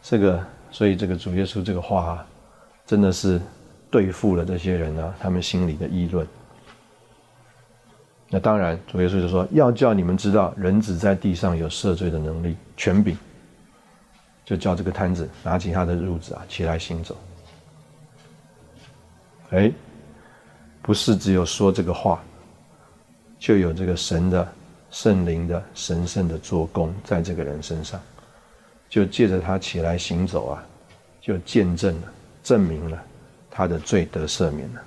[0.02, 2.26] 这个所以这个主耶稣这个话啊，
[2.86, 3.40] 真的是
[3.90, 6.26] 对付了这些人啊他们心里的议论。
[8.28, 13.16] 那当然，主耶稣就说：“要叫你们知道，人子在地上有赦罪的能力、权柄，
[14.44, 17.16] 就叫这个摊子拿起他的褥子啊，起来行走。
[19.50, 19.70] 哎，
[20.82, 22.20] 不是只有说这个话，
[23.38, 24.52] 就有这个神的
[24.90, 28.00] 圣灵的神圣的做工在这个人身上，
[28.88, 30.64] 就借着他起来行走啊，
[31.20, 32.12] 就见证了、
[32.42, 33.00] 证明了
[33.48, 34.82] 他的罪得赦免了。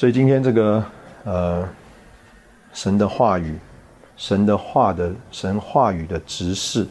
[0.00, 0.82] 所以今天这个
[1.24, 1.68] 呃，
[2.72, 3.58] 神的话语。
[4.16, 6.86] 神的话的神话语的执事，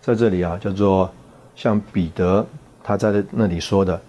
[0.00, 1.12] 在这里啊，叫做
[1.54, 2.46] 像彼得
[2.82, 4.00] 他在那里说的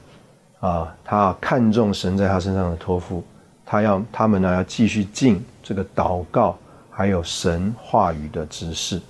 [0.62, 3.22] 啊，他看重神在他身上的托付，
[3.66, 6.58] 他要他们呢要继续尽这个祷告，
[6.90, 9.02] 还有神话语的执事。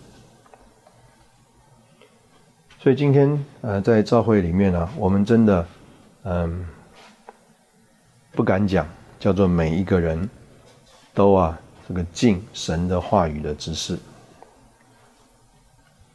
[2.80, 5.68] 所以今天呃，在教会里面呢，我们真的
[6.24, 6.66] 嗯
[8.32, 8.88] 不敢讲，
[9.24, 10.30] 叫做每一个人
[11.14, 11.58] 都啊。
[11.86, 14.00] 这个敬神的话语的知识，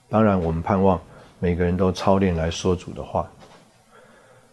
[0.08, 0.98] 当然我们盼望
[1.38, 3.30] 每个人都操练来说主的话。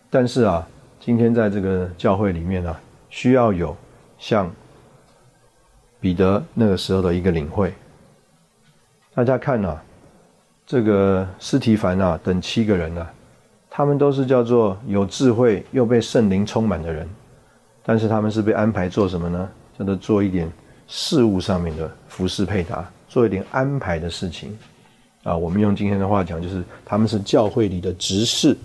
[0.10, 0.68] 但是啊，
[1.00, 2.76] 今天在这个教会里面呢，
[3.10, 3.74] 需要有
[4.20, 4.52] 像
[6.02, 7.74] 彼得那个时候的一个领会。
[9.14, 9.82] 大家看啊，
[10.68, 13.08] 这个斯提凡啊等七个人呢，
[13.70, 17.10] 他们都是叫做有智慧又被圣灵充满的人，
[17.86, 19.50] 但是他们是被安排做什么呢？
[19.78, 20.52] 叫做做一点。
[20.88, 24.56] 事物上面的服饰配搭，做一点安排的事情，
[25.24, 28.56] 啊，我们用今天的话讲，就是他们是教会里的执事，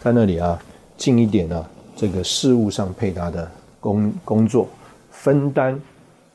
[0.00, 0.58] 在那里啊，
[0.96, 4.66] 尽一点啊这个事物上配搭的工工作，
[5.10, 5.78] 分担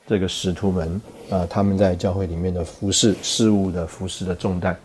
[0.06, 4.78] 这个使徒们啊他们在教会里面的服饰事物的服饰的重担。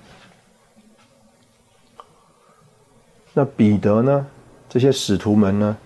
[3.35, 4.27] 那彼得呢？
[4.71, 5.77] 这些使徒们呢？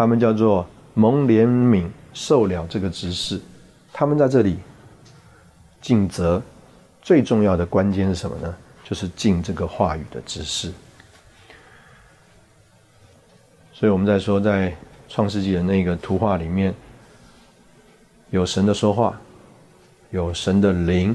[0.00, 1.86] 他们叫做蒙怜悯。
[2.14, 3.38] 受了这个指示，
[3.92, 4.58] 他们在这里
[5.80, 6.42] 尽责，
[7.02, 8.52] 最重要的关键是什么呢？
[8.82, 10.72] 就是尽这个话语的指示。
[13.72, 14.74] 所以我们在说，在
[15.06, 16.74] 创世纪的那个图画里面，
[18.30, 19.20] 有神的说话，
[20.10, 21.14] 有神的灵，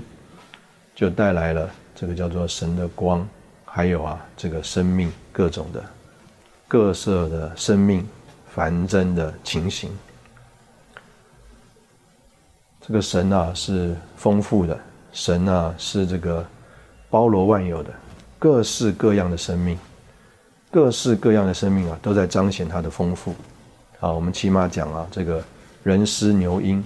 [0.96, 3.28] 就带来了这个叫做神的光，
[3.66, 5.84] 还有啊这个生命各种的
[6.70, 8.08] 各色的生命
[8.56, 9.92] 繁增的情形。
[12.80, 14.80] 这个神啊是丰富的，
[15.12, 16.46] 神啊是这个
[17.10, 17.94] 包罗万有的，
[18.40, 19.78] 各式各样的生命，
[20.72, 23.36] 各式各样的生命啊都在彰显它的丰富。
[24.00, 25.44] 啊，我们起码讲啊，这个
[25.84, 26.82] 人师牛鹰，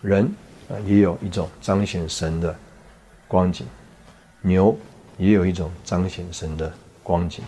[0.00, 0.24] 人
[0.68, 2.52] 啊也有一种彰显神的
[3.28, 3.64] 光景，
[4.40, 4.76] 牛
[5.16, 6.72] 也有一种彰显神的
[7.04, 7.44] 光景，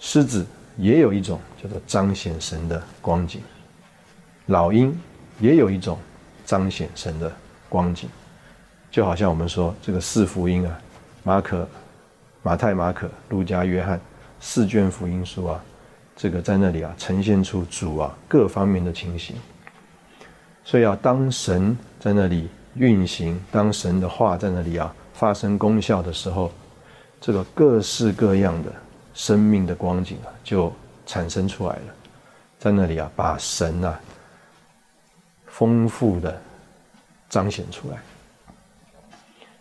[0.00, 0.44] 狮子
[0.76, 3.40] 也有一种叫做彰显神的光景。
[4.46, 4.98] 老鹰
[5.38, 5.96] 也有一种
[6.44, 7.30] 彰显神的
[7.68, 8.08] 光景，
[8.90, 10.80] 就好像我们说这个四福音啊，
[11.22, 11.68] 马可、
[12.42, 14.00] 马太、马可、路加、约翰
[14.40, 15.62] 四卷福音书啊，
[16.16, 19.36] 这个在那里啊呈现出主啊各方面的情形。
[20.64, 26.50] 所以啊，当神在那里运行，当神的话在那里啊发生功效的时候，
[27.20, 28.72] 这个各式各样的
[29.14, 30.72] 生命的光景啊就
[31.06, 31.94] 产生出来了，
[32.58, 34.00] 在那里啊把神啊。
[35.52, 36.40] 丰富的
[37.28, 37.98] 彰显出来，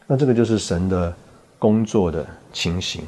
[0.07, 1.13] 那这个就是神的
[1.57, 3.05] 工作的情形。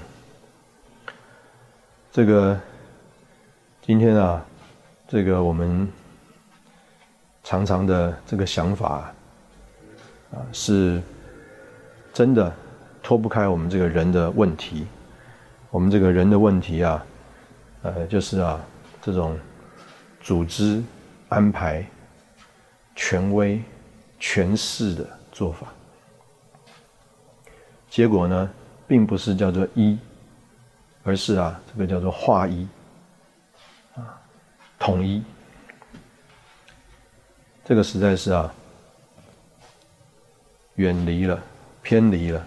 [2.12, 2.60] 这个
[3.82, 4.44] 今天啊，
[5.08, 5.88] 这个我们
[7.44, 9.14] 常常的这个想法
[10.34, 11.02] 啊，是
[12.12, 12.52] 真的
[13.02, 14.86] 脱不开我们这个人的问题。
[15.72, 17.06] 我们这个人的问题啊，
[17.82, 18.62] 呃，就是啊，
[19.02, 19.40] 这种
[20.22, 20.84] 组织
[21.30, 21.84] 安排。
[22.94, 23.60] 权威、
[24.20, 25.68] 权势的做法，
[27.90, 28.52] 结果呢，
[28.86, 29.98] 并不是叫做一，
[31.04, 32.68] 而是啊，这个叫做化一，
[33.96, 34.22] 啊，
[34.78, 35.24] 统一。
[37.64, 38.54] 这个实在是啊，
[40.76, 41.42] 远离了、
[41.82, 42.46] 偏离了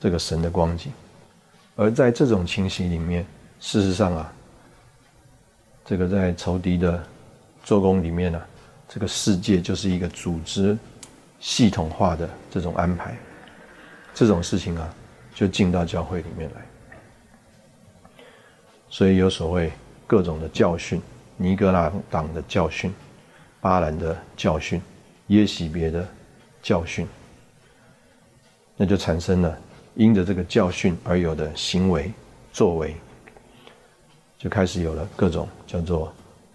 [0.00, 0.92] 这个神的光景。
[1.80, 3.24] 而在这种情形里面，
[3.58, 4.30] 事实上啊，
[5.82, 7.02] 这个在仇敌的
[7.64, 8.38] 做工里面呢。
[8.86, 10.76] 这个世界就是一个组织
[11.38, 13.16] 系统化的这种安排，
[14.12, 14.94] 这种事情啊，
[15.34, 16.60] 就进到教会里面来。
[18.90, 19.72] 所以有所谓
[20.06, 21.00] 各种的教训，
[21.38, 22.92] 尼格拉党的教训，
[23.58, 24.82] 巴兰的教训，
[25.28, 26.06] 耶喜别的
[26.60, 27.08] 教训，
[28.76, 29.58] 那就产生了
[30.00, 32.10] 因着这个教训而有的行为
[32.54, 32.96] 作为，
[34.38, 36.10] 就开始有了各种叫做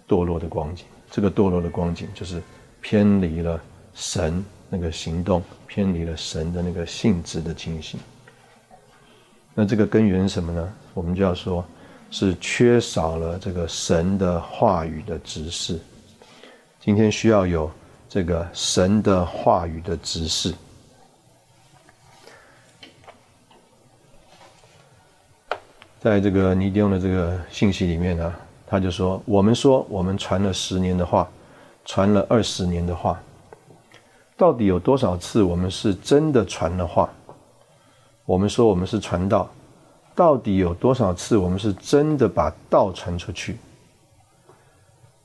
[0.08, 0.84] 堕落的光景。
[1.12, 2.42] 这个堕落的光景，就是
[2.80, 3.62] 偏离了
[3.94, 8.00] 神那个行动，偏离了神的那个性质的情形。
[9.54, 10.72] 那这个根源是什么呢？
[10.92, 11.64] 我们就要说，
[12.10, 15.78] 是缺少了这个神的话语的指示。
[16.80, 17.70] 今天需要有
[18.08, 20.52] 这个神的话语的指示。
[26.06, 28.32] 在这个尼迪翁的这个信息里面呢，
[28.64, 31.28] 他就说：“我们说我们传了十年的话，
[31.84, 33.20] 传了二十年的话，
[34.36, 37.10] 到底有多少次我们是真的传了话？”
[38.24, 39.50] 我们说我们是传道，
[40.14, 43.56] 到底有多少次我们是真的把道传出去？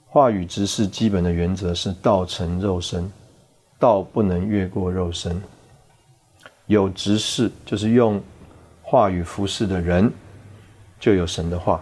[0.07, 3.07] 话语直视基本的原则是道成肉身，
[3.77, 5.39] 道不能越过肉身。
[6.65, 8.19] 有执事就是用
[8.81, 10.11] 话语服侍的人，
[11.01, 11.77] 就有神的话；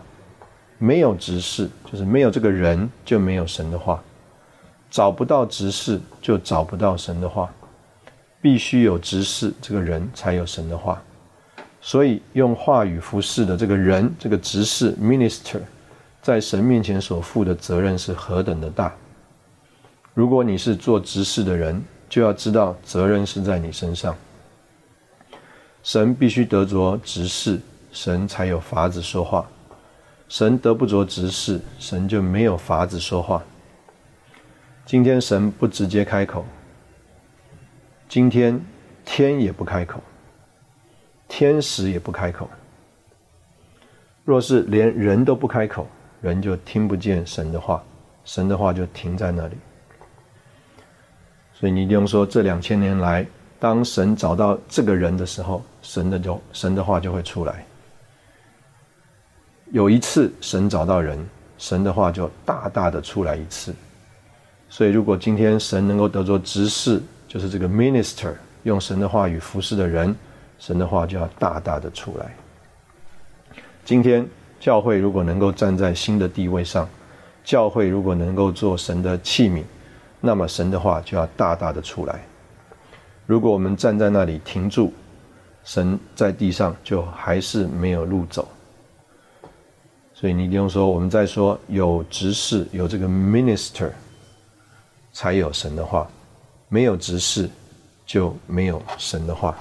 [0.79, 4.01] 没有执事，就是没有这个人就没有神的话。
[4.89, 7.47] 找不到执事，就找不到神的话。
[8.41, 10.99] 必须有执事这个人才有神的话。
[11.81, 15.59] 所以，用话语服侍的这个人，这个执事 （minister），
[16.21, 18.95] 在神面前所负的责任是何等的大。
[20.13, 24.15] 如果你是做执事的人，就要知道责任是在你身上。
[25.83, 27.59] 神必须得着执事，
[27.91, 29.45] 神才有法子说话；
[30.27, 33.43] 神得不着执事，神就没有法子说话。
[34.85, 36.45] 今天神不直接开口，
[38.07, 38.59] 今天
[39.05, 40.01] 天也不开口。
[41.27, 42.49] 天使也不开口。
[44.25, 45.87] 若是连人都不开口，
[46.21, 47.83] 人就听不见神的话，
[48.25, 49.55] 神的话就停在那里。
[51.53, 53.25] 所以你一定说，这两千年来，
[53.59, 57.63] 当神找到这个人的时候，神的就神的话就会出来。
[59.71, 61.17] 有一次神找到人，
[61.57, 63.73] 神的话就大大的出来一次。
[64.67, 70.15] 所以如果今天神能够得做执事，就是这个 minister 用神的话语服侍的人。
[70.57, 72.35] 神的话就要大大的出来。
[73.85, 74.27] 今天
[74.59, 76.85] 教会如果能够站在新的地位上，
[77.45, 79.63] 教会如果能够做神的器皿，
[80.19, 82.19] 那么神的话就要大大的出来。
[83.25, 84.91] 如果我们站在那里停住，
[85.63, 88.45] 神在地上就还是没有路走。
[90.19, 93.89] 所以你不用说，我们在说有执事有这个 minister
[95.13, 96.09] 才有神的话，
[96.67, 97.49] 没有执事
[98.05, 99.55] 就没有神的话。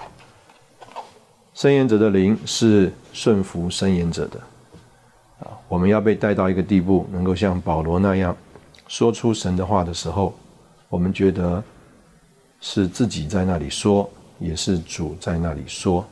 [1.54, 4.40] 申言者的灵是顺服申言者的，
[5.38, 8.36] 啊，我们要被带到一个地步，能够像保罗那样
[8.88, 10.34] 说出神的话的时候，
[10.88, 11.62] 我们觉得
[12.61, 16.04] 是自己在那里说，也是主在那里说。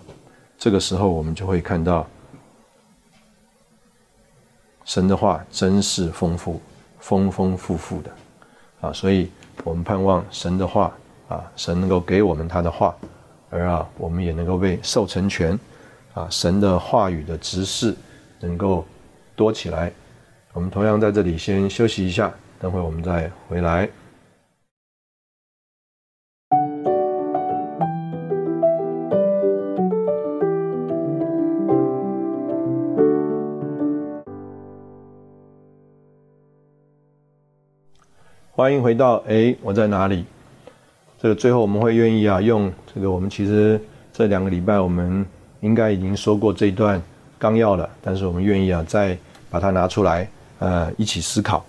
[0.57, 2.07] 这个时候，我们就会看到
[4.87, 6.59] 神的话真是丰富、
[7.01, 8.11] 丰丰富富的，
[8.81, 9.31] 啊，所以
[9.65, 10.91] 我们盼望神的话，
[11.29, 12.95] 啊，神能够给我们他的话。
[13.49, 15.59] 而啊，我们也能够被受成全，
[16.15, 17.95] 啊，神的话语的执事
[18.41, 18.85] 能够
[19.37, 19.93] 多起来。
[20.53, 23.89] 我们同样在这里先休息一下，等会我们再回来。
[38.57, 40.25] 欢迎回到哎，我在哪里？
[41.21, 43.79] 这个最后我们会愿意啊，用这个我们其实
[44.15, 45.27] 这两个礼拜我们
[45.61, 47.01] 应该已经说过这一段
[47.39, 49.15] 纲要了，但是我们愿意啊再
[49.51, 50.27] 把它拿出来，
[50.59, 51.63] 呃，一起思考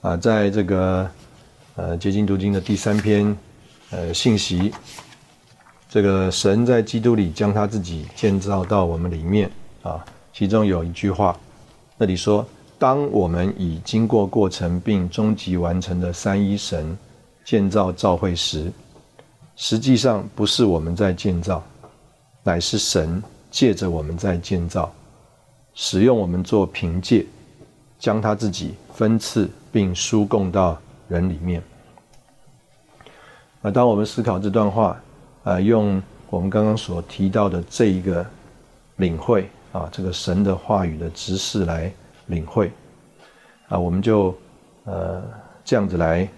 [0.00, 1.06] 啊，在这个
[1.74, 3.36] 呃结晶读经的第三篇
[3.90, 4.72] 呃信息，
[5.90, 9.50] 这个神在基督里将他自己建造到我们里面
[9.82, 10.02] 啊，
[10.32, 11.38] 其中有一句话，
[11.98, 12.42] 那里说，
[12.78, 16.96] 当我们已经过过程并终极完成的三一神。
[17.46, 18.72] 建造召会时，
[19.54, 21.62] 实际上不是我们在建造，
[22.42, 23.22] 乃是神
[23.52, 24.92] 借着我们在建造，
[25.72, 27.24] 使用我们做凭借，
[28.00, 31.62] 将他自己分赐并输供到人里面。
[33.62, 35.00] 那当我们思考这段话，
[35.44, 38.26] 啊，用我们刚刚所提到的这一个
[38.96, 41.92] 领会啊，这个神的话语的知识来
[42.26, 42.70] 领会，
[43.68, 44.36] 啊，我们就
[44.84, 45.22] 呃
[45.64, 46.28] 这样子来。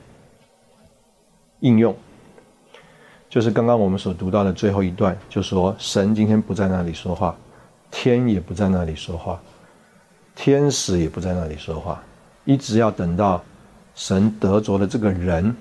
[1.61, 1.93] 应用
[3.29, 7.37] 就是刚刚我们所读到的最后一段，就说神今天不在那里说话，
[7.91, 9.41] 天也不在那里说话，
[10.37, 12.01] 天使也不在那里说话，
[12.45, 13.43] 一直要等到
[13.97, 15.53] 神得着了这个人，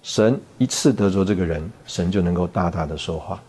[0.00, 3.42] 神一次得着这个人，神就能够大大的说话。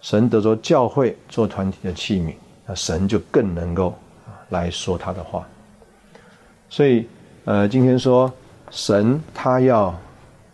[0.00, 2.32] 神得着教会做团体的器皿，
[2.64, 3.94] 那神就更能够
[4.50, 5.46] 来说他的话。
[6.68, 7.08] 所以，
[7.44, 8.32] 呃，今天说
[8.70, 9.94] 神他要。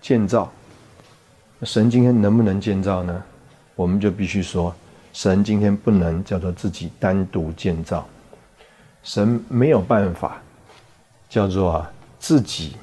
[0.05, 0.53] 建造，
[1.63, 3.25] 神今天能不能建造呢？
[3.75, 4.77] 我们就必须说，
[5.15, 8.07] 神今天不能叫做自己单独建造，
[9.03, 10.43] 神没有办法
[11.27, 12.77] 叫做啊自己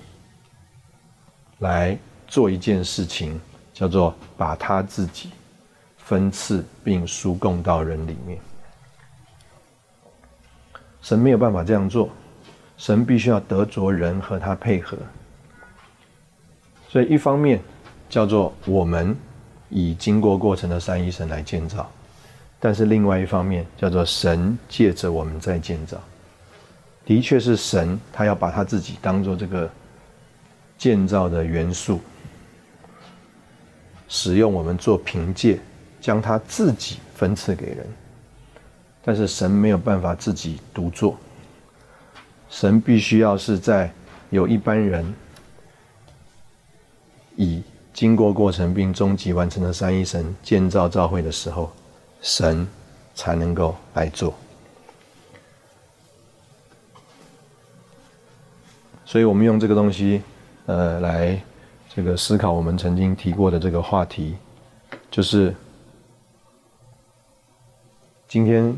[1.59, 1.95] 来
[2.27, 3.39] 做一件事情，
[3.71, 5.29] 叫做把他自己
[5.97, 8.39] 分赐并输供到人里面。
[11.01, 12.09] 神没有办法这样做，
[12.77, 14.97] 神必须要得着人和他配合。
[16.87, 17.59] 所以一方面
[18.09, 19.15] 叫做我们
[19.69, 21.89] 以经过过程的三一神来建造，
[22.59, 25.97] 但是另外一方面叫做神借着我们在建造。
[27.03, 29.69] 的确是神，他要把他自己当做这个
[30.77, 31.99] 建造的元素，
[34.07, 35.59] 使用我们做凭借，
[35.99, 37.87] 将他自己分赐给人。
[39.03, 41.17] 但是神没有办法自己独做，
[42.51, 43.91] 神必须要是在
[44.29, 45.11] 有一般人
[47.35, 51.71] 以经过过程并终极完成的三一神建造教会的时候，
[52.21, 52.67] 神
[53.15, 54.35] 才能够来做。
[59.03, 60.21] 所以我们用这个东西，
[60.67, 61.41] 呃，来
[61.89, 64.35] 这个思考我们曾经提过的这个话题，
[65.09, 65.55] 就是
[68.27, 68.77] 今天。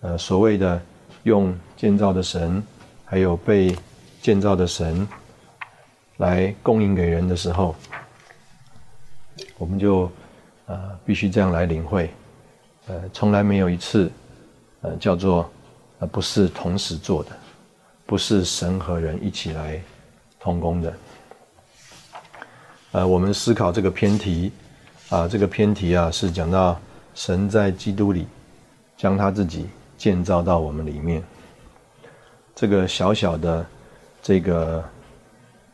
[0.00, 0.80] 呃，所谓的
[1.24, 2.62] 用建造的神，
[3.04, 3.76] 还有被
[4.22, 5.06] 建造的神
[6.18, 7.74] 来供应给人的时候，
[9.58, 10.10] 我们就
[10.66, 12.10] 呃必须这样来领会。
[12.86, 14.10] 呃，从来没有一次
[14.82, 15.50] 呃叫做
[15.98, 17.30] 呃不是同时做的，
[18.06, 19.82] 不是神和人一起来
[20.38, 20.94] 同工的。
[22.92, 24.52] 呃，我们思考这个偏题
[25.10, 26.80] 啊，这个偏题啊是讲到
[27.16, 28.28] 神在基督里
[28.96, 29.66] 将他自己。
[29.98, 31.22] 建造到我们里面，
[32.54, 33.66] 这个小小的
[34.22, 34.82] 这个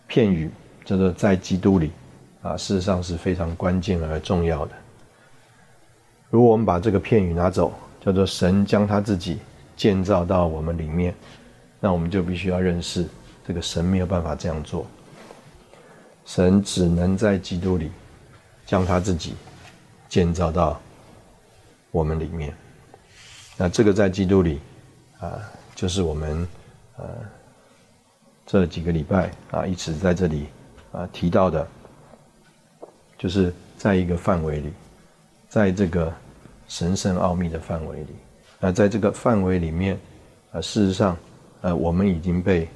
[0.09, 0.51] 片语
[0.85, 1.93] 叫做在基督里
[2.43, 4.73] 啊，事实上是非常关键而重要的。
[6.31, 9.39] 如果我们把这个片语拿走，叫做神将他自己
[9.77, 11.15] 建造到我们里面，
[11.79, 13.07] 那我们就必须要认识
[13.47, 14.87] 这个神没有办法这样做，
[16.25, 17.93] 神只能在基督里
[18.65, 19.35] 将他自己
[20.09, 20.81] 建造到
[21.91, 22.55] 我们里面。
[23.57, 24.59] 那这个在基督里，
[25.21, 25.39] 啊，
[25.77, 26.49] 就是我们
[26.97, 27.05] 呃
[28.45, 30.47] 这几个礼拜啊一直在这里
[30.91, 31.65] 啊提到的，
[33.17, 34.73] 就是在一个范围里，
[35.49, 36.13] 在这个
[36.67, 38.17] 神圣奥秘的范围里，
[38.59, 39.97] 那在这个范围里面，
[40.51, 41.17] 啊，事实上，
[41.61, 42.69] 呃，我们已经被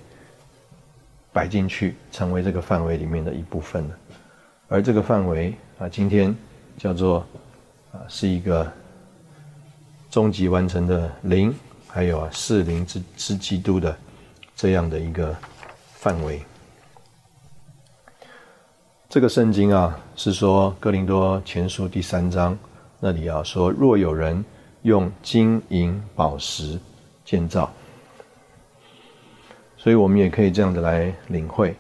[1.33, 3.99] 摆进去，成为这个范围里面的一部分了，
[4.69, 6.33] 而这个范围啊，今天
[6.77, 7.27] 叫做
[7.91, 8.73] 啊是一个。
[10.11, 11.55] 终极完成的灵，
[11.87, 13.95] 还有啊，四灵之之基督的
[14.57, 15.37] 这样的一个
[15.93, 16.43] 范围。
[19.09, 22.59] 这个圣经啊，是说哥林多前书第三章
[23.01, 24.43] 那里啊说，若有人
[24.83, 26.79] 用金银宝石
[27.25, 27.71] 建造，
[29.77, 31.77] 所以我们也可以这样的来领会，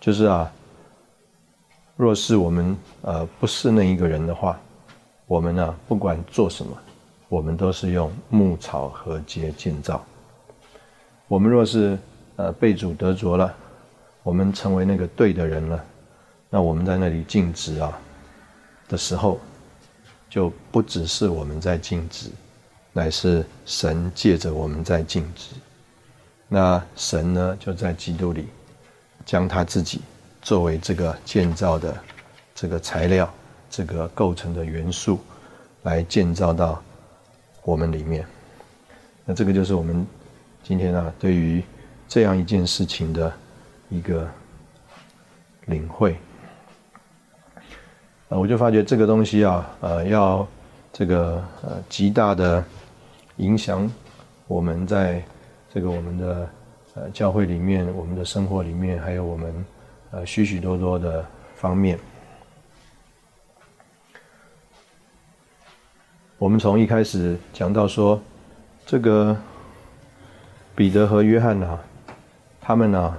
[0.00, 0.52] 就是啊，
[1.96, 4.58] 若是我们呃不是那一个人的话，
[5.26, 6.76] 我们呢不管做什么。
[7.30, 10.04] 我们都是用木草和结建造。
[11.28, 11.96] 我们若是
[12.34, 13.54] 呃被主得着了，
[14.24, 15.84] 我们成为那个对的人了，
[16.50, 17.96] 那我们在那里静止啊
[18.88, 19.38] 的时候，
[20.28, 22.30] 就不只是我们在静止，
[22.92, 25.54] 乃是神借着我们在静止。
[26.48, 28.48] 那神呢，就在基督里，
[29.24, 30.00] 将他自己
[30.42, 31.96] 作为这个建造的
[32.56, 33.32] 这个材料，
[33.70, 35.20] 这个构成的元素，
[35.84, 36.82] 来建造到。
[37.70, 38.26] 我们里面，
[39.24, 40.04] 那这个就是我们
[40.64, 41.62] 今天啊，对于
[42.08, 43.32] 这样一件事情的
[43.88, 44.28] 一个
[45.66, 46.16] 领会。
[48.28, 50.44] 啊，我就发觉这个东西啊，呃，要
[50.92, 52.64] 这个呃极大的
[53.36, 53.88] 影响
[54.48, 55.22] 我们在
[55.72, 56.50] 这个我们的
[56.94, 59.64] 呃教会里面、我们的生活里面，还有我们
[60.10, 61.96] 呃许许多多的方面。
[66.40, 68.18] 我们从一开始讲到说，
[68.86, 69.36] 这个
[70.74, 71.78] 彼得和约翰呐，
[72.62, 73.14] 他们呢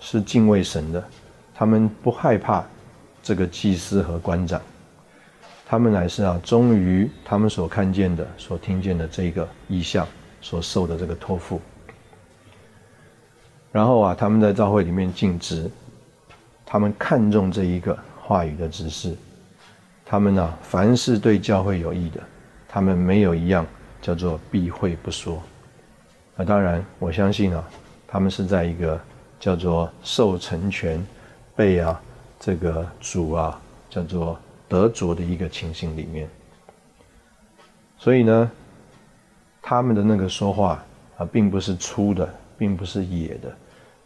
[0.00, 1.04] 是敬畏神的，
[1.54, 2.64] 他们不害怕
[3.22, 4.60] 这个祭司和官长，
[5.64, 10.04] 他们乃是啊忠于他们所看见的、所听见的这个意象
[10.40, 11.60] 所受的这个托付。
[13.70, 15.70] 然后啊，他们在教会里面尽职，
[16.66, 19.14] 他们看重这一个话语的指示，
[20.04, 22.20] 他们呢凡是对教会有益的。
[22.74, 23.64] 他们没有一样
[24.02, 25.40] 叫做避讳不说，
[26.34, 27.62] 那当然我相信啊，
[28.04, 29.00] 他们是在一个
[29.38, 31.00] 叫做受成全、
[31.54, 32.02] 被啊
[32.40, 34.36] 这个主啊叫做
[34.68, 36.28] 得着的一个情形里面。
[37.96, 38.50] 所以呢，
[39.62, 40.84] 他们的那个说话
[41.16, 43.56] 啊，并不是粗的，并不是野的，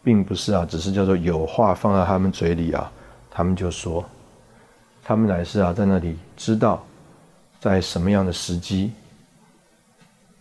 [0.03, 2.91] 并不是啊，只是叫做有话放在他们嘴里啊，
[3.31, 4.05] 他们就说，
[5.03, 6.85] 他们乃是啊，在那里知道，
[7.59, 8.91] 在什么样的时机，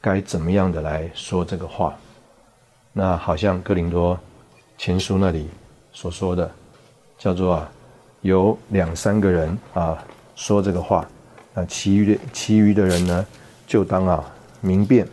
[0.01, 1.97] 该怎么样的来说这个话。
[2.93, 4.19] 那好像哥林多
[4.77, 5.49] 前书那里
[5.93, 6.51] 所说的，
[7.19, 7.71] 叫做啊，
[8.23, 9.99] 有两三个人啊
[10.37, 11.09] 说这个话，
[11.55, 13.27] 那其余的其余的人呢，
[13.67, 14.25] 就当啊
[14.61, 15.07] 明辨。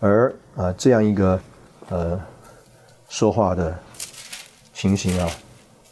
[0.00, 1.40] 而啊这样一个
[1.88, 2.20] 呃
[3.08, 3.78] 说话的
[4.72, 5.30] 情形啊，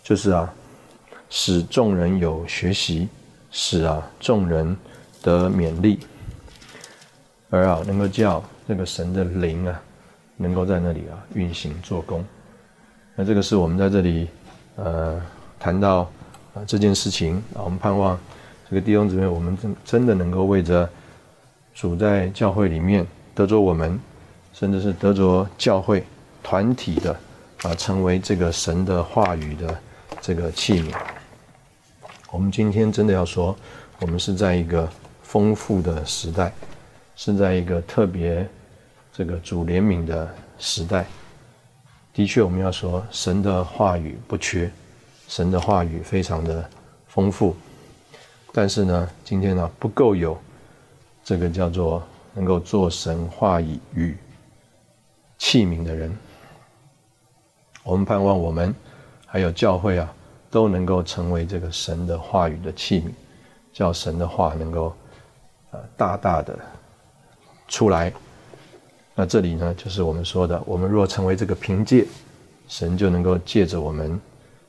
[0.03, 0.53] 就是啊
[1.29, 3.09] 使众人有学习，
[3.59, 4.77] 使啊众人
[5.23, 6.01] 得勉励，
[7.49, 9.81] 而啊能够叫那个神的灵啊。
[10.39, 12.23] 能够在那里啊运行做工，
[13.15, 14.29] 那这个是我们在这里
[14.75, 15.19] 呃
[15.59, 16.01] 谈到
[16.53, 18.21] 啊这件事情啊，我们盼望
[18.69, 20.87] 这个弟兄姊妹，我们真真的能够为着
[21.75, 23.99] 主在教会里面得着我们，
[24.53, 26.05] 甚至是得着教会
[26.43, 27.19] 团体的
[27.63, 29.81] 啊，成为这个神的话语的
[30.21, 30.95] 这个器皿。
[32.37, 33.57] 我们今天真的要说，
[33.99, 34.87] 我们是在一个
[35.23, 36.53] 丰富的时代，
[37.17, 38.47] 是在一个特别。
[39.11, 40.29] 这个主怜悯的
[40.59, 41.07] 时代，
[42.13, 44.71] 的确，我们要说神的话语不缺，
[45.27, 46.69] 神的话语非常的
[47.07, 47.57] 丰富。
[48.53, 50.37] 但是呢，今天呢不够有
[51.25, 54.15] 这个叫做能够做神话语与
[55.39, 56.15] 器皿的人。
[57.83, 58.75] 我们盼望我们
[59.25, 60.15] 还有教会啊，
[60.57, 63.11] 都能够成为这个神的话语的器皿，
[63.75, 64.91] 叫神的话能够
[65.71, 66.59] 呃大大的
[67.69, 68.11] 出来。
[69.15, 72.07] 那这里呢，就是我们说的，我们若成为这个凭借，
[72.69, 74.19] 神就能够借着我们，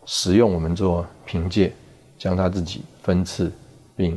[0.06, 1.72] 使用我们做凭借，
[2.18, 3.50] 将他自己分赐，
[3.96, 4.14] 并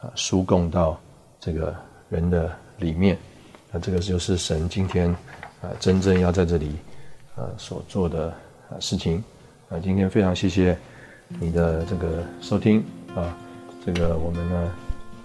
[0.00, 0.96] 啊输供到
[1.40, 1.74] 这个
[2.10, 2.48] 人的
[2.78, 3.18] 里面。
[3.72, 5.10] 那这个就是神今天
[5.62, 6.76] 啊真正要在这里
[7.34, 8.28] 啊所做的
[8.70, 9.20] 啊事情。
[9.68, 10.78] 啊，今天非常谢谢
[11.40, 13.36] 你的这个收听啊，
[13.84, 14.72] 这个我们呢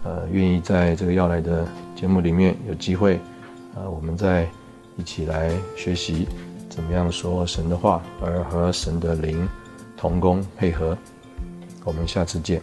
[0.04, 3.20] 呃愿意在这个要来的节目里面有机会。
[3.76, 4.48] 啊，我们再
[4.96, 6.28] 一起来学习
[6.68, 9.48] 怎么样说神的话，而和神的灵
[9.96, 10.98] 同工配合。
[11.84, 12.60] 我们下次见。